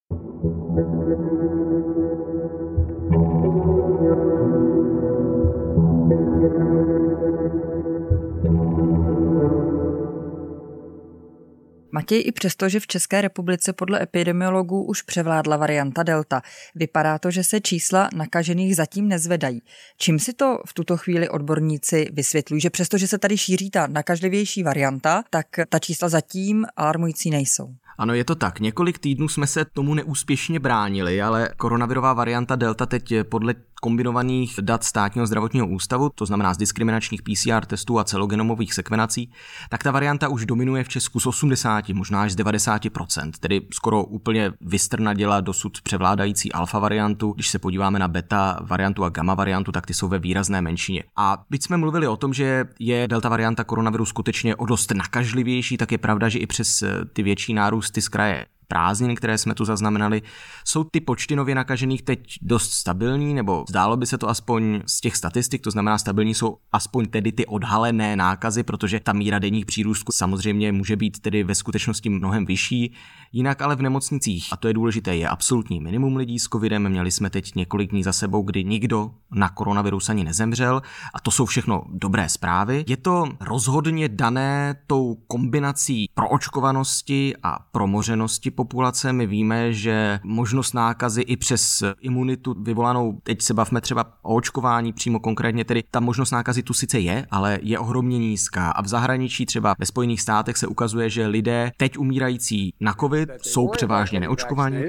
Matěj, 11.94 12.22
i 12.26 12.32
přesto, 12.32 12.68
že 12.68 12.80
v 12.80 12.86
České 12.86 13.20
republice 13.20 13.72
podle 13.72 14.02
epidemiologů 14.02 14.84
už 14.84 15.02
převládla 15.02 15.56
varianta 15.56 16.02
Delta, 16.02 16.42
vypadá 16.74 17.18
to, 17.18 17.30
že 17.30 17.44
se 17.44 17.60
čísla 17.60 18.08
nakažených 18.14 18.76
zatím 18.76 19.08
nezvedají. 19.08 19.62
Čím 19.98 20.18
si 20.18 20.32
to 20.32 20.58
v 20.66 20.74
tuto 20.74 20.96
chvíli 20.96 21.28
odborníci 21.28 22.06
vysvětlují, 22.12 22.60
že 22.60 22.70
přesto, 22.70 22.98
že 22.98 23.06
se 23.06 23.18
tady 23.18 23.38
šíří 23.38 23.70
ta 23.70 23.86
nakažlivější 23.86 24.62
varianta, 24.62 25.24
tak 25.30 25.46
ta 25.68 25.78
čísla 25.78 26.08
zatím 26.08 26.66
alarmující 26.76 27.30
nejsou? 27.30 27.74
Ano, 27.98 28.14
je 28.14 28.24
to 28.24 28.34
tak. 28.34 28.60
Několik 28.60 28.98
týdnů 28.98 29.28
jsme 29.28 29.46
se 29.46 29.64
tomu 29.64 29.94
neúspěšně 29.94 30.60
bránili, 30.60 31.22
ale 31.22 31.48
koronavirová 31.56 32.12
varianta 32.12 32.56
Delta 32.56 32.86
teď 32.86 33.14
podle 33.28 33.54
kombinovaných 33.84 34.54
dat 34.60 34.84
státního 34.84 35.26
zdravotního 35.26 35.66
ústavu, 35.66 36.10
to 36.14 36.26
znamená 36.26 36.54
z 36.54 36.56
diskriminačních 36.56 37.22
PCR 37.22 37.64
testů 37.64 37.98
a 37.98 38.04
celogenomových 38.04 38.74
sekvenací, 38.74 39.30
tak 39.68 39.82
ta 39.82 39.90
varianta 39.90 40.28
už 40.28 40.46
dominuje 40.46 40.84
v 40.84 40.88
Česku 40.88 41.20
z 41.20 41.26
80, 41.26 41.88
možná 41.88 42.22
až 42.22 42.32
z 42.32 42.36
90%, 42.36 43.30
tedy 43.40 43.60
skoro 43.72 44.04
úplně 44.04 44.52
vystrnadila 44.60 45.40
dosud 45.40 45.80
převládající 45.80 46.52
alfa 46.52 46.78
variantu. 46.78 47.32
Když 47.32 47.48
se 47.48 47.58
podíváme 47.58 47.98
na 47.98 48.08
beta 48.08 48.58
variantu 48.62 49.04
a 49.04 49.08
gamma 49.08 49.34
variantu, 49.34 49.72
tak 49.72 49.86
ty 49.86 49.94
jsou 49.94 50.08
ve 50.08 50.18
výrazné 50.18 50.62
menšině. 50.62 51.02
A 51.16 51.44
byť 51.50 51.62
jsme 51.62 51.76
mluvili 51.76 52.06
o 52.06 52.16
tom, 52.16 52.34
že 52.34 52.64
je 52.78 53.08
delta 53.08 53.28
varianta 53.28 53.64
koronaviru 53.64 54.04
skutečně 54.04 54.56
o 54.56 54.66
dost 54.66 54.90
nakažlivější, 54.90 55.76
tak 55.76 55.92
je 55.92 55.98
pravda, 55.98 56.28
že 56.28 56.38
i 56.38 56.46
přes 56.46 56.84
ty 57.12 57.22
větší 57.22 57.54
nárůsty 57.54 58.02
z 58.02 58.08
kraje 58.08 58.46
prázdnin, 58.68 59.14
které 59.14 59.38
jsme 59.38 59.54
tu 59.54 59.64
zaznamenali, 59.64 60.22
jsou 60.64 60.84
ty 60.84 61.00
počty 61.00 61.36
nově 61.36 61.54
nakažených 61.54 62.02
teď 62.02 62.38
dost 62.42 62.72
stabilní, 62.72 63.34
nebo 63.34 63.64
zdálo 63.68 63.96
by 63.96 64.06
se 64.06 64.18
to 64.18 64.28
aspoň 64.28 64.82
z 64.86 65.00
těch 65.00 65.16
statistik, 65.16 65.62
to 65.62 65.70
znamená 65.70 65.98
stabilní 65.98 66.34
jsou 66.34 66.56
aspoň 66.72 67.06
tedy 67.06 67.32
ty 67.32 67.46
odhalené 67.46 68.16
nákazy, 68.16 68.62
protože 68.62 69.00
ta 69.00 69.12
míra 69.12 69.38
denních 69.38 69.66
přírůstků 69.66 70.12
samozřejmě 70.12 70.72
může 70.72 70.96
být 70.96 71.18
tedy 71.20 71.44
ve 71.44 71.54
skutečnosti 71.54 72.08
mnohem 72.08 72.46
vyšší. 72.46 72.94
Jinak 73.36 73.62
ale 73.62 73.76
v 73.76 73.82
nemocnicích, 73.82 74.48
a 74.52 74.56
to 74.56 74.68
je 74.68 74.74
důležité, 74.74 75.16
je 75.16 75.28
absolutní 75.28 75.80
minimum 75.80 76.16
lidí 76.16 76.38
s 76.38 76.48
covidem. 76.48 76.88
Měli 76.88 77.10
jsme 77.10 77.30
teď 77.30 77.54
několik 77.54 77.90
dní 77.90 78.02
za 78.02 78.12
sebou, 78.12 78.42
kdy 78.42 78.64
nikdo 78.64 79.10
na 79.30 79.48
koronavirus 79.48 80.08
ani 80.08 80.24
nezemřel 80.24 80.82
a 81.14 81.20
to 81.20 81.30
jsou 81.30 81.46
všechno 81.46 81.84
dobré 81.88 82.28
zprávy. 82.28 82.84
Je 82.88 82.96
to 82.96 83.24
rozhodně 83.40 84.08
dané 84.08 84.74
tou 84.86 85.14
kombinací 85.26 86.08
proočkovanosti 86.14 87.34
a 87.42 87.58
promořenosti 87.72 88.50
populace. 88.50 89.12
My 89.12 89.26
víme, 89.26 89.72
že 89.72 90.20
možnost 90.24 90.72
nákazy 90.72 91.22
i 91.22 91.36
přes 91.36 91.82
imunitu 92.00 92.54
vyvolanou, 92.62 93.20
teď 93.22 93.42
se 93.42 93.54
bavme 93.54 93.80
třeba 93.80 94.04
o 94.22 94.34
očkování 94.34 94.92
přímo 94.92 95.20
konkrétně, 95.20 95.64
tedy 95.64 95.82
ta 95.90 96.00
možnost 96.00 96.30
nákazy 96.30 96.62
tu 96.62 96.74
sice 96.74 96.98
je, 96.98 97.26
ale 97.30 97.58
je 97.62 97.78
ohromně 97.78 98.18
nízká. 98.18 98.70
A 98.70 98.82
v 98.82 98.88
zahraničí 98.88 99.46
třeba 99.46 99.74
ve 99.78 99.86
Spojených 99.86 100.20
státech 100.20 100.56
se 100.56 100.66
ukazuje, 100.66 101.10
že 101.10 101.26
lidé 101.26 101.72
teď 101.76 101.98
umírající 101.98 102.74
na 102.80 102.94
COVID 102.94 103.23
jsou 103.42 103.68
převážně 103.68 104.20
neočkovaní. 104.20 104.84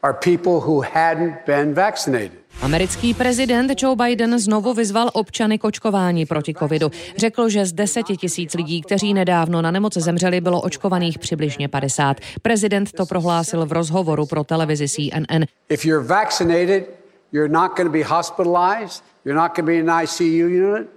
are 0.04 0.14
people 0.14 0.60
who 0.60 0.84
hadn't 0.94 1.46
been 1.46 1.74
vaccinated. 1.74 2.44
Americký 2.62 3.14
prezident 3.14 3.82
Joe 3.82 3.96
Biden 3.96 4.40
znovu 4.40 4.74
vyzval 4.74 5.10
občany 5.14 5.60
k 5.60 5.64
očkování 5.64 6.26
proti 6.26 6.54
covidu. 6.54 6.92
Řekl, 7.18 7.50
že 7.50 7.66
z 7.66 7.74
deseti 7.74 8.18
tisíc 8.18 8.54
lidí, 8.54 8.82
kteří 8.82 9.14
nedávno 9.14 9.62
na 9.62 9.72
nemoc 9.72 9.98
zemřeli, 9.98 10.42
bylo 10.42 10.62
očkovaných 10.62 11.20
přibližně 11.20 11.68
50. 11.68 12.18
Prezident 12.42 12.92
to 12.92 13.06
prohlásil 13.06 13.66
v 13.66 13.72
rozhovoru 13.72 14.26
pro 14.26 14.44
televizi 14.44 14.88
CNN. 14.90 15.44
If 15.70 15.86
you're 15.86 16.08
vaccinated, 16.08 16.84
you're 17.32 17.54
not 17.54 17.76
going 17.78 17.88
to 17.88 17.98
be 17.98 18.04
hospitalized, 18.04 19.04
you're 19.26 19.42
not 19.42 19.56
going 19.56 19.66
to 19.66 19.72
be 19.72 19.76
in 19.76 19.90
an 19.90 20.04
ICU 20.04 20.48
unit, 20.48 20.88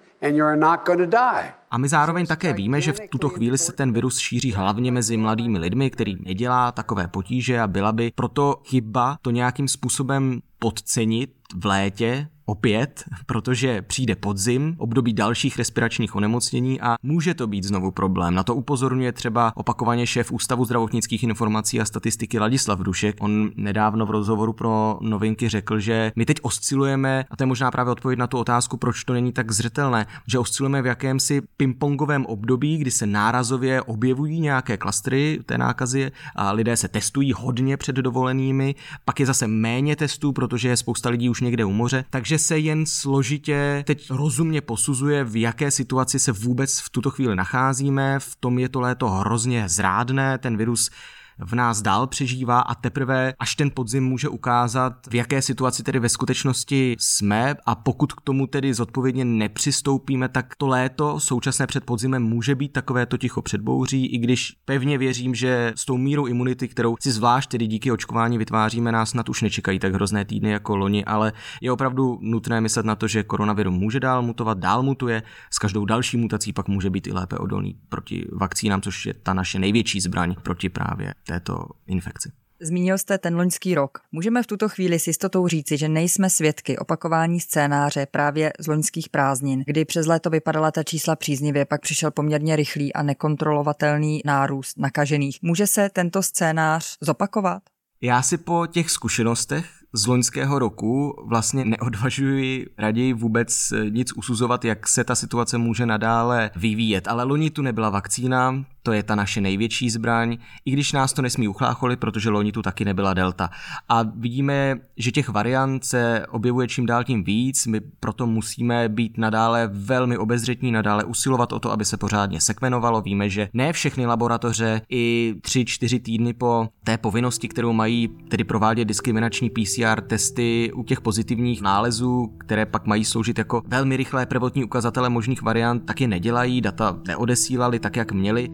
A 1.70 1.78
my 1.78 1.88
zároveň 1.88 2.26
také 2.26 2.52
víme, 2.52 2.80
že 2.80 2.92
v 2.92 3.00
tuto 3.10 3.28
chvíli 3.28 3.58
se 3.58 3.72
ten 3.72 3.92
virus 3.92 4.18
šíří 4.18 4.52
hlavně 4.52 4.92
mezi 4.92 5.16
mladými 5.16 5.58
lidmi, 5.58 5.90
který 5.90 6.16
nedělá 6.24 6.72
takové 6.72 7.08
potíže 7.08 7.60
a 7.60 7.66
byla 7.66 7.92
by 7.92 8.12
proto 8.14 8.60
chyba 8.64 9.18
to 9.22 9.30
nějakým 9.30 9.68
způsobem 9.68 10.40
podcenit 10.58 11.30
v 11.54 11.66
létě, 11.66 12.28
opět, 12.46 13.04
protože 13.26 13.82
přijde 13.82 14.16
podzim, 14.16 14.74
období 14.78 15.12
dalších 15.12 15.58
respiračních 15.58 16.14
onemocnění 16.14 16.80
a 16.80 16.96
může 17.02 17.34
to 17.34 17.46
být 17.46 17.64
znovu 17.64 17.90
problém. 17.90 18.34
Na 18.34 18.42
to 18.42 18.54
upozorňuje 18.54 19.12
třeba 19.12 19.52
opakovaně 19.56 20.06
šéf 20.06 20.32
Ústavu 20.32 20.64
zdravotnických 20.64 21.22
informací 21.22 21.80
a 21.80 21.84
statistiky 21.84 22.38
Ladislav 22.38 22.80
Dušek. 22.80 23.16
On 23.20 23.50
nedávno 23.56 24.06
v 24.06 24.10
rozhovoru 24.10 24.52
pro 24.52 24.98
novinky 25.00 25.48
řekl, 25.48 25.78
že 25.80 26.12
my 26.16 26.26
teď 26.26 26.36
oscilujeme, 26.42 27.24
a 27.30 27.36
to 27.36 27.42
je 27.42 27.46
možná 27.46 27.70
právě 27.70 27.92
odpověď 27.92 28.18
na 28.18 28.26
tu 28.26 28.38
otázku, 28.38 28.76
proč 28.76 29.04
to 29.04 29.12
není 29.12 29.32
tak 29.32 29.52
zřetelné, 29.52 30.06
že 30.26 30.38
oscilujeme 30.38 30.82
v 30.82 30.86
jakémsi 30.86 31.42
pingpongovém 31.56 32.26
období, 32.26 32.78
kdy 32.78 32.90
se 32.90 33.06
nárazově 33.06 33.82
objevují 33.82 34.40
nějaké 34.40 34.76
klastry 34.76 35.40
té 35.46 35.58
nákazy 35.58 36.12
a 36.36 36.52
lidé 36.52 36.76
se 36.76 36.88
testují 36.88 37.32
hodně 37.32 37.76
před 37.76 37.96
dovolenými, 37.96 38.74
pak 39.04 39.20
je 39.20 39.26
zase 39.26 39.46
méně 39.46 39.96
testů, 39.96 40.32
protože 40.32 40.68
je 40.68 40.76
spousta 40.76 41.10
lidí 41.10 41.28
už 41.28 41.40
někde 41.40 41.64
u 41.64 41.72
moře, 41.72 42.04
takže 42.10 42.35
se 42.38 42.58
jen 42.58 42.86
složitě 42.86 43.84
teď 43.86 44.10
rozumně 44.10 44.60
posuzuje, 44.60 45.24
v 45.24 45.40
jaké 45.40 45.70
situaci 45.70 46.18
se 46.18 46.32
vůbec 46.32 46.80
v 46.80 46.90
tuto 46.90 47.10
chvíli 47.10 47.36
nacházíme. 47.36 48.18
V 48.18 48.36
tom 48.36 48.58
je 48.58 48.68
to 48.68 48.80
léto 48.80 49.08
hrozně 49.08 49.68
zrádné, 49.68 50.38
ten 50.38 50.56
virus 50.56 50.90
v 51.38 51.54
nás 51.54 51.82
dál 51.82 52.06
přežívá 52.06 52.60
a 52.60 52.74
teprve 52.74 53.34
až 53.38 53.54
ten 53.54 53.70
podzim 53.74 54.04
může 54.04 54.28
ukázat, 54.28 54.92
v 55.10 55.14
jaké 55.14 55.42
situaci 55.42 55.82
tedy 55.82 55.98
ve 55.98 56.08
skutečnosti 56.08 56.96
jsme. 56.98 57.54
A 57.66 57.74
pokud 57.74 58.12
k 58.12 58.20
tomu 58.20 58.46
tedy 58.46 58.74
zodpovědně 58.74 59.24
nepřistoupíme, 59.24 60.28
tak 60.28 60.54
to 60.56 60.66
léto 60.66 61.20
současné 61.20 61.66
před 61.66 61.84
podzimem 61.84 62.22
může 62.22 62.54
být 62.54 62.72
takové 62.72 63.06
to 63.06 63.16
ticho 63.16 63.42
předbouří, 63.42 64.06
i 64.06 64.18
když 64.18 64.52
pevně 64.64 64.98
věřím, 64.98 65.34
že 65.34 65.72
s 65.76 65.84
tou 65.84 65.96
mírou 65.96 66.26
imunity, 66.26 66.68
kterou 66.68 66.96
si 67.00 67.12
zvlášť 67.12 67.50
tedy 67.50 67.66
díky 67.66 67.92
očkování 67.92 68.38
vytváříme, 68.38 68.92
nás 68.92 69.10
snad 69.10 69.28
už 69.28 69.42
nečekají 69.42 69.78
tak 69.78 69.94
hrozné 69.94 70.24
týdny 70.24 70.50
jako 70.50 70.76
loni, 70.76 71.04
ale 71.04 71.32
je 71.60 71.72
opravdu 71.72 72.18
nutné 72.22 72.60
myslet 72.60 72.86
na 72.86 72.96
to, 72.96 73.08
že 73.08 73.22
koronavirus 73.22 73.74
může 73.74 74.00
dál 74.00 74.22
mutovat, 74.22 74.58
dál 74.58 74.82
mutuje, 74.82 75.22
s 75.50 75.58
každou 75.58 75.84
další 75.84 76.16
mutací 76.16 76.52
pak 76.52 76.68
může 76.68 76.90
být 76.90 77.06
i 77.06 77.12
lépe 77.12 77.38
odolný 77.38 77.76
proti 77.88 78.26
vakcínám, 78.32 78.80
což 78.80 79.06
je 79.06 79.14
ta 79.14 79.34
naše 79.34 79.58
největší 79.58 80.00
zbraň 80.00 80.34
proti 80.42 80.68
právě 80.68 81.14
této 81.26 81.66
infekci. 81.86 82.32
Zmínil 82.60 82.98
jste 82.98 83.18
ten 83.18 83.36
loňský 83.36 83.74
rok. 83.74 83.98
Můžeme 84.12 84.42
v 84.42 84.46
tuto 84.46 84.68
chvíli 84.68 84.98
s 84.98 85.06
jistotou 85.06 85.48
říci, 85.48 85.76
že 85.76 85.88
nejsme 85.88 86.30
svědky 86.30 86.78
opakování 86.78 87.40
scénáře 87.40 88.06
právě 88.10 88.52
z 88.58 88.66
loňských 88.66 89.08
prázdnin, 89.08 89.62
kdy 89.66 89.84
přes 89.84 90.06
léto 90.06 90.30
vypadala 90.30 90.70
ta 90.70 90.82
čísla 90.82 91.16
příznivě, 91.16 91.64
pak 91.64 91.80
přišel 91.80 92.10
poměrně 92.10 92.56
rychlý 92.56 92.92
a 92.92 93.02
nekontrolovatelný 93.02 94.20
nárůst 94.24 94.78
nakažených. 94.78 95.38
Může 95.42 95.66
se 95.66 95.88
tento 95.92 96.22
scénář 96.22 96.96
zopakovat? 97.00 97.62
Já 98.00 98.22
si 98.22 98.38
po 98.38 98.66
těch 98.66 98.90
zkušenostech 98.90 99.66
z 99.92 100.06
loňského 100.06 100.58
roku 100.58 101.24
vlastně 101.28 101.64
neodvažuji 101.64 102.66
raději 102.78 103.12
vůbec 103.12 103.72
nic 103.90 104.12
usuzovat, 104.12 104.64
jak 104.64 104.88
se 104.88 105.04
ta 105.04 105.14
situace 105.14 105.58
může 105.58 105.86
nadále 105.86 106.50
vyvíjet. 106.56 107.08
Ale 107.08 107.24
loni 107.24 107.50
tu 107.50 107.62
nebyla 107.62 107.90
vakcína, 107.90 108.64
to 108.86 108.92
je 108.92 109.02
ta 109.02 109.14
naše 109.14 109.40
největší 109.40 109.90
zbraň, 109.90 110.38
i 110.64 110.70
když 110.70 110.92
nás 110.92 111.12
to 111.12 111.22
nesmí 111.22 111.48
uchlácholit, 111.48 112.00
protože 112.00 112.30
loni 112.30 112.52
tu 112.52 112.62
taky 112.62 112.84
nebyla 112.84 113.14
delta. 113.14 113.50
A 113.88 114.02
vidíme, 114.02 114.76
že 114.96 115.12
těch 115.12 115.28
variant 115.28 115.84
se 115.84 116.26
objevuje 116.30 116.68
čím 116.68 116.86
dál 116.86 117.04
tím 117.04 117.24
víc, 117.24 117.66
my 117.66 117.80
proto 117.80 118.26
musíme 118.26 118.88
být 118.88 119.18
nadále 119.18 119.70
velmi 119.72 120.18
obezřetní, 120.18 120.72
nadále 120.72 121.04
usilovat 121.04 121.52
o 121.52 121.58
to, 121.58 121.72
aby 121.72 121.84
se 121.84 121.96
pořádně 121.96 122.40
sekvenovalo. 122.40 123.02
Víme, 123.02 123.30
že 123.30 123.48
ne 123.52 123.72
všechny 123.72 124.06
laboratoře 124.06 124.82
i 124.88 125.34
3-4 125.40 126.00
týdny 126.00 126.32
po 126.32 126.68
té 126.84 126.98
povinnosti, 126.98 127.48
kterou 127.48 127.72
mají 127.72 128.08
tedy 128.28 128.44
provádět 128.44 128.84
diskriminační 128.84 129.50
PCR 129.50 130.00
testy 130.00 130.72
u 130.74 130.82
těch 130.82 131.00
pozitivních 131.00 131.62
nálezů, 131.62 132.26
které 132.38 132.66
pak 132.66 132.86
mají 132.86 133.04
sloužit 133.04 133.38
jako 133.38 133.62
velmi 133.66 133.96
rychlé 133.96 134.26
prvotní 134.26 134.64
ukazatele 134.64 135.08
možných 135.08 135.42
variant, 135.42 135.86
taky 135.86 136.06
nedělají, 136.06 136.60
data 136.60 136.98
neodesílali 137.06 137.78
tak, 137.78 137.96
jak 137.96 138.12
měli. 138.12 138.48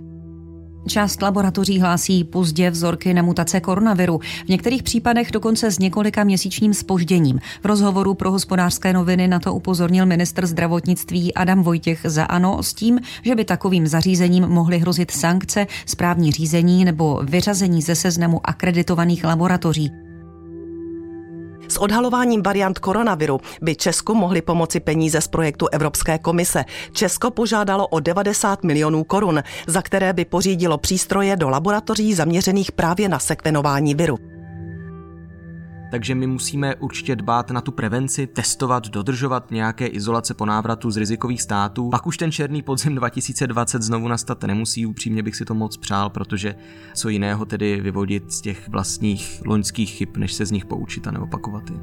Část 0.87 1.23
laboratoří 1.23 1.81
hlásí 1.81 2.25
pozdě 2.25 2.71
vzorky 2.71 3.15
na 3.15 3.23
mutace 3.23 3.61
koronaviru, 3.61 4.21
v 4.45 4.49
některých 4.49 4.83
případech 4.83 5.31
dokonce 5.31 5.71
s 5.71 5.79
několika 5.79 6.25
měsíčním 6.25 6.75
spožděním. 6.75 7.39
V 7.63 7.65
rozhovoru 7.65 8.15
pro 8.15 8.31
hospodářské 8.31 8.93
noviny 8.93 9.29
na 9.29 9.39
to 9.39 9.55
upozornil 9.55 10.07
ministr 10.07 10.47
zdravotnictví 10.47 11.35
Adam 11.35 11.63
Vojtěch 11.63 12.01
za 12.05 12.25
ANO 12.25 12.63
s 12.63 12.75
tím, 12.75 13.01
že 13.23 13.35
by 13.35 13.45
takovým 13.45 13.87
zařízením 13.87 14.47
mohly 14.47 14.79
hrozit 14.79 15.11
sankce, 15.11 15.67
správní 15.87 16.33
řízení 16.33 16.85
nebo 16.85 17.21
vyřazení 17.25 17.83
ze 17.83 17.95
seznamu 17.95 18.41
akreditovaných 18.45 19.25
laboratoří. 19.25 20.12
S 21.73 21.77
odhalováním 21.77 22.43
variant 22.43 22.79
koronaviru 22.79 23.41
by 23.63 23.77
Česku 23.77 24.15
mohly 24.15 24.43
pomoci 24.43 24.81
peníze 24.81 25.21
z 25.21 25.29
projektu 25.29 25.69
Evropské 25.73 26.19
komise. 26.19 26.65
Česko 26.93 27.31
požádalo 27.31 27.89
o 27.89 28.01
90 28.01 28.65
milionů 28.65 29.05
korun, 29.05 29.43
za 29.67 29.83
které 29.83 30.13
by 30.13 30.25
pořídilo 30.25 30.79
přístroje 30.79 31.37
do 31.37 31.49
laboratoří 31.49 32.15
zaměřených 32.15 32.73
právě 32.73 33.09
na 33.09 33.19
sekvenování 33.19 33.95
viru 33.95 34.19
takže 35.93 36.15
my 36.15 36.27
musíme 36.27 36.77
určitě 36.77 37.17
dbát 37.17 37.51
na 37.51 37.61
tu 37.61 37.73
prevenci, 37.73 38.27
testovat, 38.27 38.89
dodržovat 38.89 39.51
nějaké 39.51 39.87
izolace 39.87 40.35
po 40.35 40.47
návratu 40.47 40.91
z 40.91 40.97
rizikových 40.97 41.43
států. 41.43 41.91
Pak 41.91 42.07
už 42.07 42.17
ten 42.17 42.33
černý 42.33 42.63
podzim 42.63 42.95
2020 42.97 43.83
znovu 43.83 44.09
nastat 44.09 44.43
nemusí, 44.43 44.87
upřímně 44.87 45.23
bych 45.23 45.37
si 45.37 45.45
to 45.45 45.55
moc 45.55 45.77
přál, 45.77 46.11
protože 46.11 46.55
co 46.95 47.09
jiného 47.09 47.45
tedy 47.45 47.81
vyvodit 47.81 48.33
z 48.33 48.41
těch 48.41 48.69
vlastních 48.69 49.43
loňských 49.47 49.91
chyb, 49.91 50.17
než 50.17 50.33
se 50.33 50.47
z 50.47 50.51
nich 50.51 50.65
poučit 50.65 51.07
a 51.07 51.11
neopakovat 51.11 51.71
je. 51.71 51.77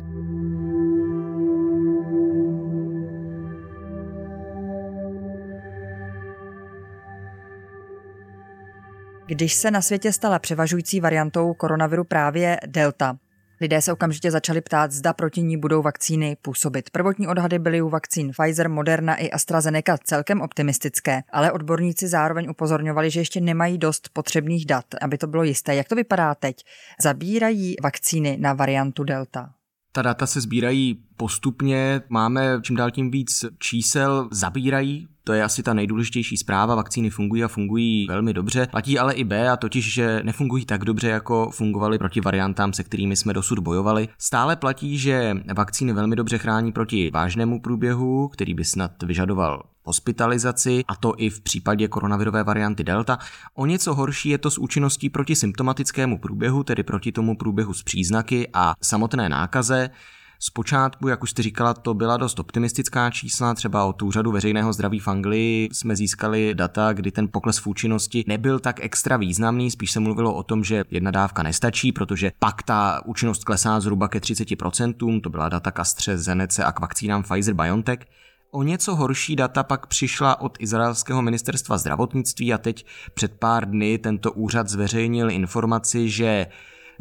Když 9.25 9.53
se 9.53 9.71
na 9.71 9.81
světě 9.81 10.13
stala 10.13 10.39
převažující 10.39 10.99
variantou 10.99 11.53
koronaviru 11.53 12.03
právě 12.03 12.59
Delta, 12.67 13.17
Lidé 13.61 13.81
se 13.81 13.93
okamžitě 13.93 14.31
začali 14.31 14.61
ptát, 14.61 14.91
zda 14.91 15.13
proti 15.13 15.41
ní 15.41 15.57
budou 15.57 15.81
vakcíny 15.81 16.37
působit. 16.41 16.89
Prvotní 16.89 17.27
odhady 17.27 17.59
byly 17.59 17.81
u 17.81 17.89
vakcín 17.89 18.31
Pfizer, 18.31 18.69
Moderna 18.69 19.15
i 19.15 19.31
AstraZeneca 19.31 19.97
celkem 20.03 20.41
optimistické, 20.41 21.21
ale 21.31 21.51
odborníci 21.51 22.07
zároveň 22.07 22.49
upozorňovali, 22.49 23.09
že 23.09 23.19
ještě 23.19 23.41
nemají 23.41 23.77
dost 23.77 24.09
potřebných 24.13 24.65
dat, 24.65 24.85
aby 25.01 25.17
to 25.17 25.27
bylo 25.27 25.43
jisté. 25.43 25.75
Jak 25.75 25.87
to 25.87 25.95
vypadá 25.95 26.35
teď? 26.35 26.63
Zabírají 27.01 27.75
vakcíny 27.83 28.37
na 28.39 28.53
variantu 28.53 29.03
Delta? 29.03 29.49
Ta 29.91 30.01
data 30.01 30.27
se 30.27 30.41
sbírají 30.41 31.03
postupně, 31.17 32.01
máme 32.09 32.59
čím 32.61 32.75
dál 32.75 32.91
tím 32.91 33.11
víc 33.11 33.45
čísel, 33.59 34.29
zabírají 34.31 35.07
to 35.29 35.33
je 35.33 35.43
asi 35.43 35.63
ta 35.63 35.73
nejdůležitější 35.73 36.37
zpráva. 36.37 36.75
Vakcíny 36.75 37.09
fungují 37.09 37.43
a 37.43 37.47
fungují 37.47 38.07
velmi 38.07 38.33
dobře. 38.33 38.67
Platí 38.71 38.99
ale 38.99 39.13
i 39.13 39.23
B, 39.23 39.49
a 39.49 39.57
totiž, 39.57 39.93
že 39.93 40.21
nefungují 40.23 40.65
tak 40.65 40.85
dobře, 40.85 41.09
jako 41.09 41.49
fungovaly 41.51 41.97
proti 41.97 42.21
variantám, 42.21 42.73
se 42.73 42.83
kterými 42.83 43.15
jsme 43.15 43.33
dosud 43.33 43.59
bojovali. 43.59 44.07
Stále 44.17 44.55
platí, 44.55 44.97
že 44.97 45.37
vakcíny 45.53 45.93
velmi 45.93 46.15
dobře 46.15 46.37
chrání 46.37 46.71
proti 46.71 47.11
vážnému 47.13 47.61
průběhu, 47.61 48.27
který 48.27 48.53
by 48.53 48.65
snad 48.65 49.03
vyžadoval 49.03 49.63
hospitalizaci, 49.83 50.83
a 50.87 50.95
to 50.95 51.13
i 51.17 51.29
v 51.29 51.41
případě 51.41 51.87
koronavirové 51.87 52.43
varianty 52.43 52.83
Delta. 52.83 53.17
O 53.53 53.65
něco 53.65 53.93
horší 53.93 54.29
je 54.29 54.37
to 54.37 54.51
s 54.51 54.57
účinností 54.57 55.09
proti 55.09 55.35
symptomatickému 55.35 56.17
průběhu, 56.17 56.63
tedy 56.63 56.83
proti 56.83 57.11
tomu 57.11 57.37
průběhu 57.37 57.73
s 57.73 57.83
příznaky 57.83 58.47
a 58.53 58.73
samotné 58.81 59.29
nákaze. 59.29 59.89
Zpočátku, 60.41 61.07
jak 61.07 61.23
už 61.23 61.31
jste 61.31 61.43
říkala, 61.43 61.73
to 61.73 61.93
byla 61.93 62.17
dost 62.17 62.39
optimistická 62.39 63.09
čísla, 63.09 63.53
třeba 63.53 63.85
od 63.85 64.01
úřadu 64.01 64.31
veřejného 64.31 64.73
zdraví 64.73 64.99
v 64.99 65.07
Anglii 65.07 65.69
jsme 65.71 65.95
získali 65.95 66.55
data, 66.55 66.93
kdy 66.93 67.11
ten 67.11 67.27
pokles 67.31 67.57
v 67.57 67.67
účinnosti 67.67 68.23
nebyl 68.27 68.59
tak 68.59 68.79
extra 68.83 69.17
významný, 69.17 69.71
spíš 69.71 69.91
se 69.91 69.99
mluvilo 69.99 70.33
o 70.33 70.43
tom, 70.43 70.63
že 70.63 70.83
jedna 70.91 71.11
dávka 71.11 71.43
nestačí, 71.43 71.91
protože 71.91 72.31
pak 72.39 72.63
ta 72.63 73.01
účinnost 73.05 73.43
klesá 73.43 73.79
zhruba 73.79 74.07
ke 74.07 74.19
30%, 74.19 75.21
to 75.21 75.29
byla 75.29 75.49
data 75.49 75.71
k 75.71 75.79
AstraZeneca 75.79 76.65
a 76.65 76.71
k 76.71 76.79
vakcínám 76.79 77.23
Pfizer-BioNTech. 77.23 77.99
O 78.51 78.63
něco 78.63 78.95
horší 78.95 79.35
data 79.35 79.63
pak 79.63 79.87
přišla 79.87 80.41
od 80.41 80.57
izraelského 80.59 81.21
ministerstva 81.21 81.77
zdravotnictví 81.77 82.53
a 82.53 82.57
teď 82.57 82.85
před 83.13 83.33
pár 83.39 83.69
dny 83.69 83.97
tento 83.97 84.31
úřad 84.31 84.69
zveřejnil 84.69 85.31
informaci, 85.31 86.09
že 86.09 86.47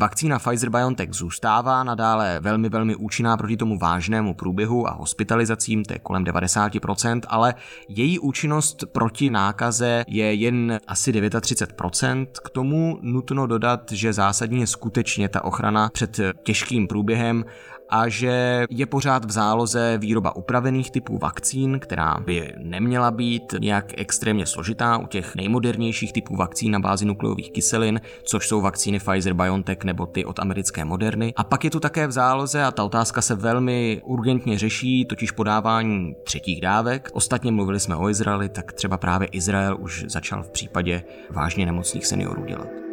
Vakcína 0.00 0.38
Pfizer-BioNTech 0.38 1.12
zůstává 1.12 1.84
nadále 1.84 2.40
velmi, 2.40 2.68
velmi 2.68 2.96
účinná 2.96 3.36
proti 3.36 3.56
tomu 3.56 3.78
vážnému 3.78 4.34
průběhu 4.34 4.88
a 4.88 4.90
hospitalizacím, 4.90 5.84
to 5.84 5.92
je 5.92 5.98
kolem 5.98 6.24
90%, 6.24 7.20
ale 7.28 7.54
její 7.88 8.18
účinnost 8.18 8.84
proti 8.92 9.30
nákaze 9.30 10.04
je 10.08 10.34
jen 10.34 10.80
asi 10.86 11.12
39%. 11.12 12.26
K 12.44 12.50
tomu 12.50 12.98
nutno 13.02 13.46
dodat, 13.46 13.92
že 13.92 14.12
zásadně 14.12 14.60
je 14.60 14.66
skutečně 14.66 15.28
ta 15.28 15.44
ochrana 15.44 15.90
před 15.92 16.20
těžkým 16.42 16.86
průběhem 16.86 17.44
a 17.90 18.08
že 18.08 18.66
je 18.70 18.86
pořád 18.86 19.24
v 19.24 19.30
záloze 19.30 19.98
výroba 19.98 20.36
upravených 20.36 20.90
typů 20.90 21.18
vakcín, 21.18 21.78
která 21.78 22.16
by 22.26 22.52
neměla 22.58 23.10
být 23.10 23.54
nějak 23.58 23.84
extrémně 23.96 24.46
složitá 24.46 24.98
u 24.98 25.06
těch 25.06 25.34
nejmodernějších 25.34 26.12
typů 26.12 26.36
vakcín 26.36 26.72
na 26.72 26.78
bázi 26.78 27.04
nukleových 27.04 27.50
kyselin, 27.50 28.00
což 28.22 28.48
jsou 28.48 28.60
vakcíny 28.60 28.98
Pfizer-BioNTech 28.98 29.84
nebo 29.84 30.06
ty 30.06 30.24
od 30.24 30.38
americké 30.38 30.84
Moderny. 30.84 31.32
A 31.36 31.44
pak 31.44 31.64
je 31.64 31.70
tu 31.70 31.80
také 31.80 32.06
v 32.06 32.12
záloze, 32.12 32.62
a 32.62 32.70
ta 32.70 32.84
otázka 32.84 33.22
se 33.22 33.34
velmi 33.34 34.02
urgentně 34.04 34.58
řeší, 34.58 35.04
totiž 35.04 35.30
podávání 35.30 36.14
třetích 36.24 36.60
dávek. 36.60 37.10
Ostatně 37.12 37.52
mluvili 37.52 37.80
jsme 37.80 37.96
o 37.96 38.08
Izraeli, 38.08 38.48
tak 38.48 38.72
třeba 38.72 38.96
právě 38.96 39.28
Izrael 39.28 39.76
už 39.80 40.04
začal 40.08 40.42
v 40.42 40.50
případě 40.50 41.02
vážně 41.30 41.66
nemocných 41.66 42.06
seniorů 42.06 42.44
dělat. 42.44 42.87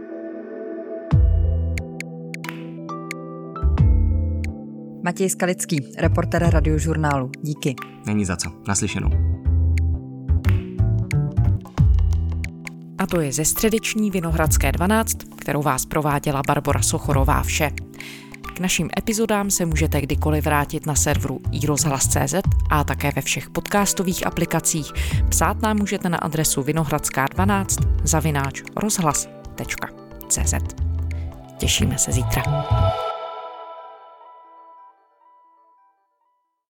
Matěj 5.05 5.29
Skalický, 5.29 5.91
reporter 5.97 6.49
radiožurnálu. 6.49 7.31
Díky. 7.41 7.75
Není 8.05 8.25
za 8.25 8.35
co. 8.35 8.49
Naslyšenou. 8.67 9.09
A 12.97 13.07
to 13.07 13.21
je 13.21 13.33
ze 13.33 13.45
středeční 13.45 14.11
Vinohradské 14.11 14.71
12, 14.71 15.17
kterou 15.37 15.61
vás 15.61 15.85
prováděla 15.85 16.41
Barbara 16.47 16.81
Sochorová 16.81 17.43
vše. 17.43 17.71
K 18.55 18.59
našim 18.59 18.89
epizodám 18.97 19.51
se 19.51 19.65
můžete 19.65 20.01
kdykoliv 20.01 20.45
vrátit 20.45 20.85
na 20.85 20.95
serveru 20.95 21.41
iRozhlas.cz 21.51 22.35
a 22.69 22.83
také 22.83 23.11
ve 23.15 23.21
všech 23.21 23.49
podcastových 23.49 24.27
aplikacích. 24.27 24.91
Psát 25.29 25.61
nám 25.61 25.77
můžete 25.77 26.09
na 26.09 26.17
adresu 26.17 26.61
vinohradská12 26.61 27.65
zavináč 28.03 28.63
rozhlas.cz. 28.75 30.53
Těšíme 31.57 31.97
se 31.97 32.11
zítra. 32.11 32.43